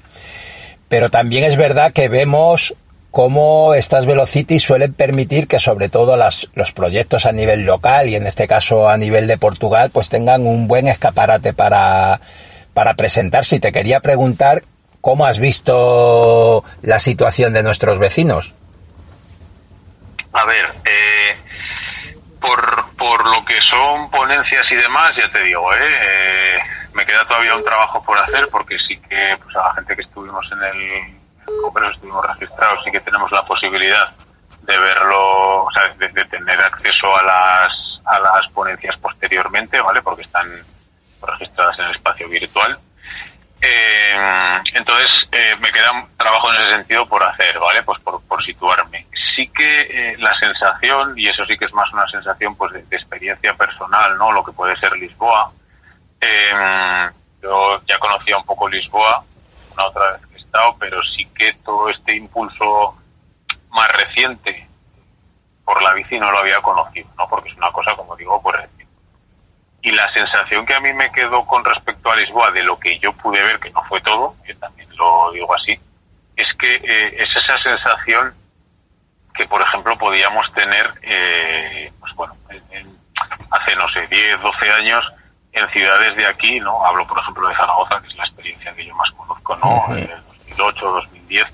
[0.89, 2.75] pero también es verdad que vemos
[3.09, 8.15] cómo estas Velocity suelen permitir que sobre todo las, los proyectos a nivel local y
[8.15, 12.19] en este caso a nivel de Portugal pues tengan un buen escaparate para,
[12.73, 13.55] para presentarse.
[13.55, 14.63] Y te quería preguntar
[15.03, 18.53] cómo has visto la situación de nuestros vecinos.
[20.31, 21.37] A ver, eh,
[22.39, 25.77] por, por lo que son ponencias y demás, ya te digo, ¿eh?
[25.81, 26.57] eh
[26.93, 30.03] me queda todavía un trabajo por hacer porque sí que pues, a la gente que
[30.03, 34.09] estuvimos en el, congreso estuvimos registrados, sí que tenemos la posibilidad
[34.61, 37.73] de verlo, o sea, de, tener acceso a las,
[38.05, 40.01] a las ponencias posteriormente, ¿vale?
[40.01, 40.47] Porque están
[41.21, 42.79] registradas en el espacio virtual.
[43.65, 47.81] Eh, entonces, eh, me queda trabajo en ese sentido por hacer, ¿vale?
[47.83, 49.07] Pues por, situarme.
[49.35, 52.79] Sí que eh, la sensación, y eso sí que es más una sensación pues de,
[52.97, 54.33] experiencia personal, ¿no?
[54.33, 55.49] Lo que puede ser Lisboa.
[57.41, 59.23] yo ya conocía un poco Lisboa,
[59.73, 62.97] una otra vez que he estado, pero sí que todo este impulso
[63.69, 64.67] más reciente
[65.63, 67.29] por la bici no lo había conocido, ¿no?
[67.29, 68.57] Porque es una cosa, como digo, pues
[69.83, 72.97] y la sensación que a mí me quedó con respecto a Lisboa, de lo que
[72.99, 75.77] yo pude ver, que no fue todo, yo también lo digo así,
[76.37, 78.33] es que eh, es esa sensación
[79.33, 82.33] que, por ejemplo, podíamos tener, eh, pues bueno,
[83.51, 85.11] hace, no sé, 10, 12 años
[85.51, 86.85] en ciudades de aquí, ¿no?
[86.85, 89.85] Hablo, por ejemplo, de Zaragoza, que es la experiencia que yo más conozco, ¿no?
[89.89, 91.45] 2008, 2010,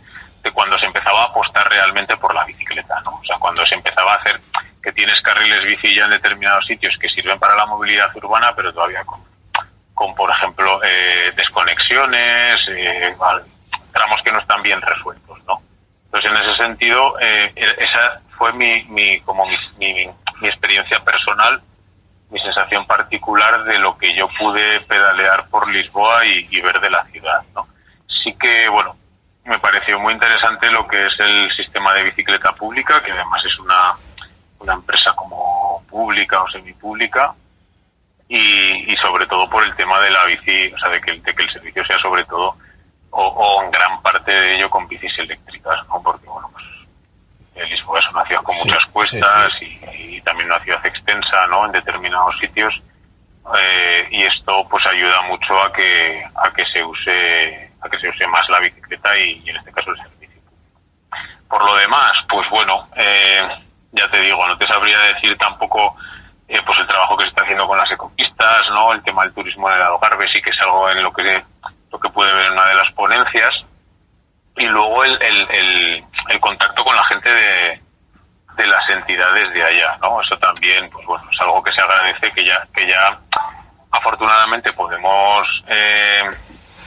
[0.43, 3.15] de cuando se empezaba a apostar realmente por la bicicleta, ¿no?
[3.15, 4.39] O sea, cuando se empezaba a hacer
[4.81, 8.73] que tienes carriles bici ya en determinados sitios que sirven para la movilidad urbana, pero
[8.73, 9.21] todavía con,
[9.93, 13.15] con por ejemplo, eh, desconexiones, eh,
[13.91, 15.61] tramos que no están bien resueltos, ¿no?
[16.05, 21.61] Entonces, en ese sentido, eh, e-, esa fue mi, mi como mi, mi, experiencia personal,
[22.29, 26.89] mi sensación particular de lo que yo pude pedalear por Lisboa y, y ver de
[26.89, 27.67] la ciudad, ¿no?
[28.07, 28.95] Sí que, bueno,
[29.43, 33.57] me pareció muy interesante lo que es el sistema de bicicleta pública, que además es
[33.59, 33.95] una
[34.59, 37.33] una empresa como pública o semipública
[38.27, 41.35] y, y sobre todo por el tema de la bici, o sea, de que, de
[41.35, 42.55] que el servicio sea sobre todo
[43.11, 46.01] o, en gran parte de ello con bicis eléctricas, ¿no?
[46.01, 51.47] Porque, bueno, pues Lisboa es una ciudad con muchas cuestas Y, también una ciudad extensa,
[51.47, 51.65] ¿no?
[51.65, 52.81] En determinados sitios
[53.57, 58.09] eh, y esto pues ayuda mucho a que a que se use a que se
[58.09, 60.41] use más la bicicleta y, y en este caso el servicio.
[61.47, 63.41] Por lo demás, pues bueno, eh,
[63.91, 65.95] ya te digo, no te sabría decir tampoco
[66.47, 68.91] eh, pues el trabajo que se está haciendo con las ecopistas, ¿no?
[68.93, 71.43] El tema del turismo en el Algarve sí que es algo en lo que
[71.91, 73.65] lo que puede ver en una de las ponencias.
[74.57, 77.81] Y luego el, el, el, contacto con la gente de,
[78.57, 80.21] de las entidades de allá, ¿no?
[80.21, 83.17] Eso también, pues bueno, es algo que se agradece que ya, que ya
[83.91, 86.23] afortunadamente podemos eh,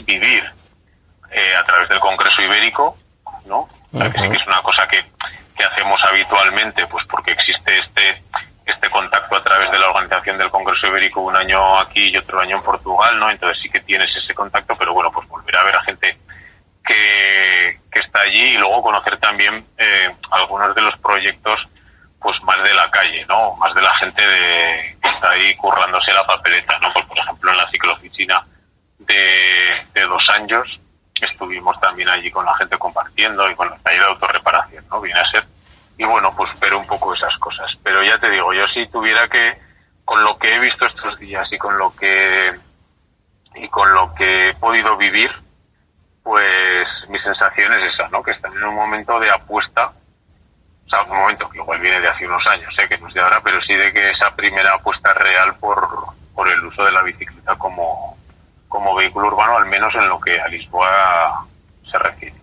[0.04, 0.52] vivir
[1.30, 2.98] eh, a través del Congreso Ibérico,
[3.46, 3.68] ¿no?
[3.92, 5.04] que es una cosa que,
[5.56, 8.22] que hacemos habitualmente, pues porque existe este
[8.64, 12.40] este contacto a través de la organización del Congreso Ibérico un año aquí y otro
[12.40, 13.30] año en Portugal, ¿no?
[13.30, 16.18] Entonces sí que tienes ese contacto, pero bueno, pues volver a ver a gente
[16.84, 21.68] que, que está allí y luego conocer también eh, algunos de los proyectos
[22.20, 23.56] pues más de la calle, ¿no?
[23.56, 26.92] Más de la gente de, que está ahí currándose la papeleta, ¿no?
[26.92, 28.46] Pues por ejemplo en la ciclooficina
[28.98, 30.68] de, de dos años,
[31.26, 35.00] estuvimos también allí con la gente compartiendo y con la taller de autorreparación, ¿no?
[35.00, 35.46] Viene a ser.
[35.98, 37.70] Y bueno, pues espero un poco esas cosas.
[37.82, 39.58] Pero ya te digo, yo si tuviera que,
[40.04, 42.52] con lo que he visto estos días y con lo que,
[43.54, 45.30] y con lo que he podido vivir,
[46.22, 48.22] pues mi sensación es esa, ¿no?
[48.22, 49.92] Que están en un momento de apuesta,
[50.86, 52.88] o sea, un momento que igual viene de hace unos años, ¿eh?
[52.88, 55.88] que no es de ahora, pero sí de que esa primera apuesta real por,
[56.34, 58.11] por el uso de la bicicleta como,
[58.72, 61.46] como vehículo urbano, al menos en lo que a Lisboa
[61.88, 62.34] se refiere.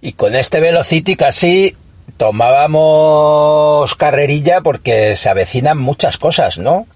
[0.00, 1.76] Y con este Velocity casi
[2.16, 6.86] tomábamos carrerilla porque se avecinan muchas cosas, ¿no?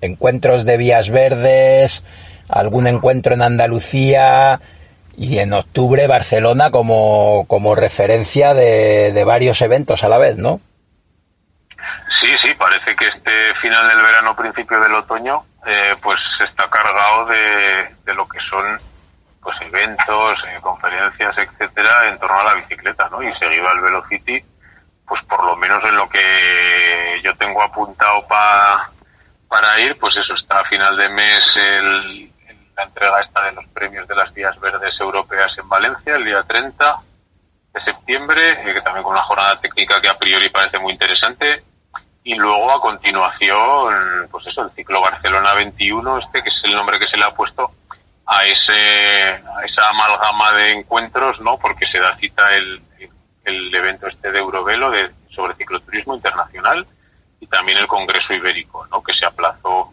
[0.00, 2.04] Encuentros de vías verdes,
[2.48, 4.60] algún encuentro en Andalucía
[5.16, 10.60] y en octubre Barcelona como, como referencia de, de varios eventos a la vez, ¿no?
[12.96, 18.26] Que este final del verano, principio del otoño, eh, pues está cargado de, de, lo
[18.28, 18.80] que son
[19.40, 23.22] pues eventos, eh, conferencias, etcétera, en torno a la bicicleta, ¿no?
[23.22, 24.42] Y seguido al Velocity,
[25.06, 28.90] pues por lo menos en lo que yo tengo apuntado pa,
[29.48, 32.32] para ir, pues eso está a final de mes el,
[32.76, 36.42] la entrega esta de los premios de las Días Verdes Europeas en Valencia, el día
[36.44, 36.96] 30
[37.74, 41.64] de septiembre, eh, que también con una jornada técnica que a priori parece muy interesante,
[42.28, 46.98] y luego a continuación, pues eso, el ciclo Barcelona 21, este que es el nombre
[46.98, 47.72] que se le ha puesto
[48.26, 51.58] a ese a esa amalgama de encuentros, ¿no?
[51.58, 52.82] Porque se da cita el,
[53.44, 56.86] el evento este de Eurovelo de, sobre cicloturismo internacional
[57.40, 59.02] y también el Congreso Ibérico, ¿no?
[59.02, 59.90] Que se aplazó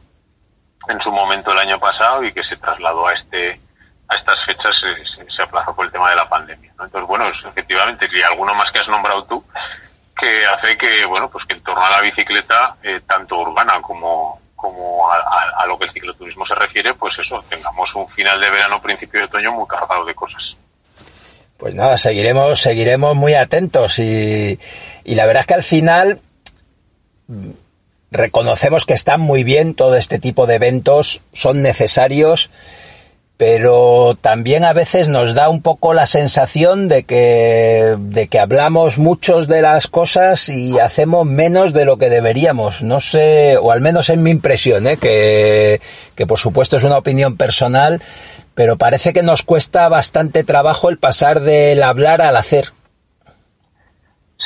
[0.90, 3.62] en su momento el año pasado y que se trasladó a este
[4.10, 6.84] a estas fechas se, se, aplazó por el tema de la pandemia, ¿no?
[6.84, 9.42] Entonces, bueno, efectivamente, y alguno más que has nombrado tú,
[10.20, 14.40] que hace que, bueno, pues que en torno a la bicicleta, eh, tanto urbana como,
[14.56, 15.18] como a,
[15.62, 19.20] a- lo que el cicloturismo se refiere, pues eso, tengamos un final de verano, principio
[19.22, 20.42] de otoño muy cargado de cosas.
[21.58, 24.60] Pues nada, seguiremos, seguiremos muy atentos y,
[25.04, 26.20] y la verdad es que al final
[27.28, 27.50] mm,
[28.12, 32.50] reconocemos que están muy bien todo este tipo de eventos, son necesarios,
[33.38, 38.98] pero también a veces nos da un poco la sensación de que, de que hablamos
[38.98, 42.82] muchos de las cosas y hacemos menos de lo que deberíamos.
[42.84, 44.98] No sé, o al menos es mi impresión, ¿eh?
[44.98, 45.82] que,
[46.16, 48.02] que por supuesto es una opinión personal,
[48.54, 52.72] pero parece que nos cuesta bastante trabajo el pasar del hablar al hacer.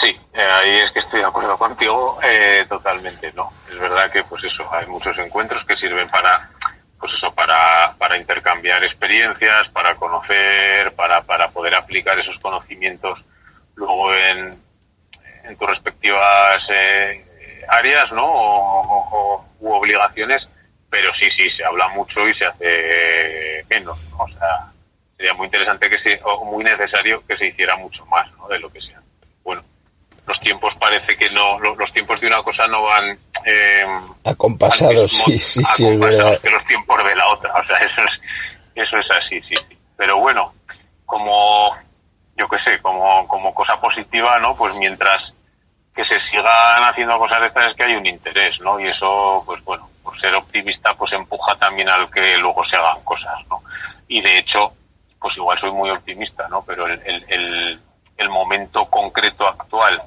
[0.02, 3.52] Sí, eh, ahí es que estoy de acuerdo contigo eh, totalmente, ¿no?
[3.70, 6.50] Es verdad que, pues eso, hay muchos encuentros que sirven para,
[7.00, 13.20] pues eso, para, para intercambiar experiencias, para conocer, para, para poder aplicar esos conocimientos
[13.76, 14.62] luego en,
[15.46, 17.26] en tus respectivas eh,
[17.70, 18.26] áreas, ¿no?
[18.26, 20.48] O, u obligaciones,
[20.90, 24.18] pero sí, sí, se habla mucho y se hace menos, ¿no?
[24.20, 24.72] O sea,
[25.16, 28.48] sería muy interesante que se, o muy necesario que se hiciera mucho más, ¿no?
[28.48, 28.99] De lo que sea.
[30.30, 33.84] Los tiempos parece que no, lo- los tiempos de una cosa no van eh,
[34.26, 36.40] Acompasados, sí, sí, sí, es verdad.
[36.40, 38.22] que los tiempos de la otra, o sea, eso es,
[38.76, 39.78] eso es así, sí, sí.
[39.98, 40.54] Pero bueno,
[41.06, 41.76] como,
[42.38, 44.56] yo qué sé, como, como cosa positiva, ¿no?
[44.56, 45.34] Pues mientras
[45.96, 48.80] que se sigan haciendo cosas de estas es que hay un interés, ¿no?
[48.80, 53.02] Y eso, pues bueno, por ser optimista, pues empuja también al que luego se hagan
[53.04, 53.62] cosas, ¿no?
[54.08, 54.72] Y de hecho,
[55.20, 56.64] pues igual soy muy optimista, ¿no?
[56.64, 57.82] Pero el, el, el,
[58.18, 60.02] el momento concreto actual,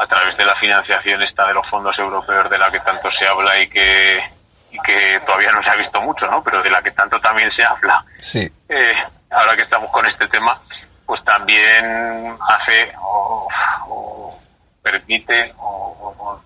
[0.00, 3.26] a través de la financiación esta de los fondos europeos de la que tanto se
[3.26, 4.22] habla y que,
[4.70, 6.42] y que todavía no se ha visto mucho, ¿no?
[6.44, 8.50] Pero de la que tanto también se habla, Sí.
[8.68, 8.94] eh,
[9.30, 10.60] ahora que estamos con este tema,
[11.04, 13.48] pues también hace o,
[13.88, 14.38] o
[14.82, 16.42] permite o, o- o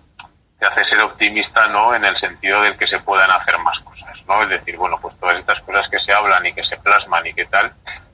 [0.57, 1.93] te hace ser optimista, ¿no?
[1.93, 4.41] En el sentido del que se puedan hacer más cosas, ¿no?
[4.41, 7.33] Es decir, bueno, pues todas estas cosas que se hablan y que se plasman y
[7.35, 7.71] que tal,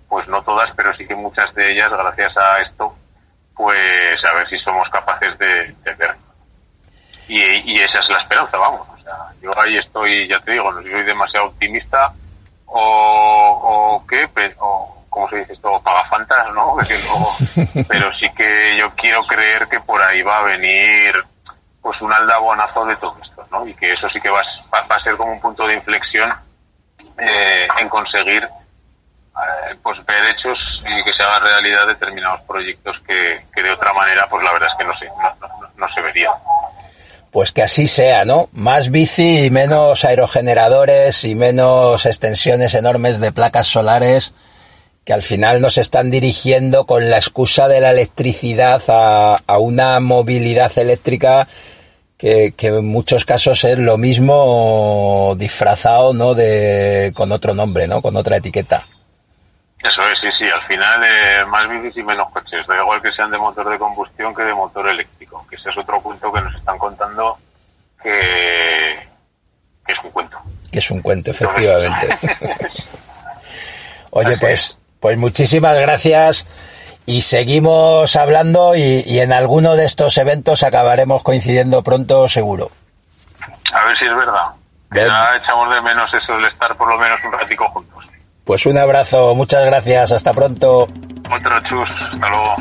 [0.09, 2.93] pues no todas, pero sí que muchas de ellas, gracias a esto,
[3.59, 6.15] pues a ver si somos capaces de, de ver.
[7.27, 7.37] Y,
[7.73, 8.87] y esa es la esperanza, vamos.
[8.97, 12.13] O sea, yo ahí estoy, ya te digo, no soy demasiado optimista
[12.67, 14.29] o, o qué,
[14.59, 16.77] o como se dice esto, pagafantas, ¿no?
[16.77, 17.35] Luego-
[17.89, 21.13] pero sí que yo quiero creer que por ahí va a venir
[21.81, 23.67] pues un aldabonazo de todo esto, ¿no?
[23.67, 24.41] Y que eso sí que va,
[24.73, 26.33] va- va a ser como un punto de inflexión
[27.17, 28.47] eh, en conseguir
[29.81, 34.27] pues ver hechos y que se hagan realidad determinados proyectos que, que de otra manera
[34.29, 35.07] pues la verdad es que no se,
[35.77, 36.33] no se verían.
[37.31, 38.49] Pues que así sea, ¿no?
[38.53, 44.33] Más bici y menos aerogeneradores y menos extensiones enormes de placas solares
[45.05, 49.99] que al final nos están dirigiendo con la excusa de la electricidad a, a una
[49.99, 51.47] movilidad eléctrica
[52.17, 56.35] que, que en muchos casos es lo mismo disfrazado, ¿no?
[56.35, 58.01] De, con otro nombre, ¿no?
[58.01, 58.85] Con otra etiqueta.
[59.81, 63.13] Eso es, sí, sí, al final eh, más bicis y menos coches, da igual que
[63.13, 66.41] sean de motor de combustión que de motor eléctrico, que ese es otro punto que
[66.41, 67.37] nos están contando
[68.01, 69.07] que,
[69.85, 70.37] que es un cuento.
[70.69, 72.09] Que es un cuento, efectivamente.
[74.11, 76.45] Oye, pues, pues muchísimas gracias
[77.05, 82.69] y seguimos hablando y, y en alguno de estos eventos acabaremos coincidiendo pronto, seguro.
[83.73, 84.47] A ver si es verdad.
[84.91, 88.05] Ya echamos de menos eso, el estar por lo menos un ratico juntos.
[88.49, 90.87] Pues un abrazo, muchas gracias, hasta pronto.
[91.29, 92.55] Otro chus, hasta luego.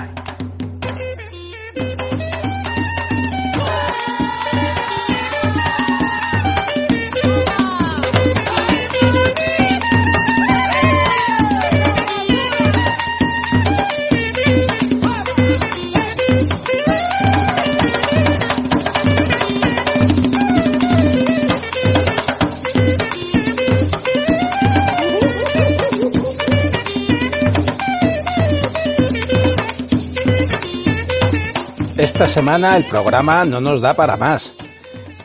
[31.98, 34.54] Esta semana el programa no nos da para más,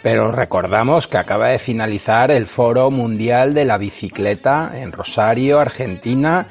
[0.01, 6.47] pero recordamos que acaba de finalizar el Foro Mundial de la Bicicleta en Rosario, Argentina,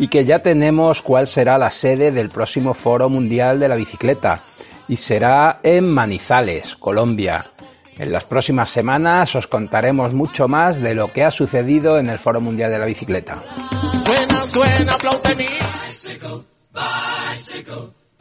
[0.00, 4.40] y que ya tenemos cuál será la sede del próximo Foro Mundial de la Bicicleta,
[4.88, 7.46] y será en Manizales, Colombia.
[7.98, 12.18] En las próximas semanas os contaremos mucho más de lo que ha sucedido en el
[12.18, 13.38] Foro Mundial de la Bicicleta.
[14.04, 14.98] Suena, suena,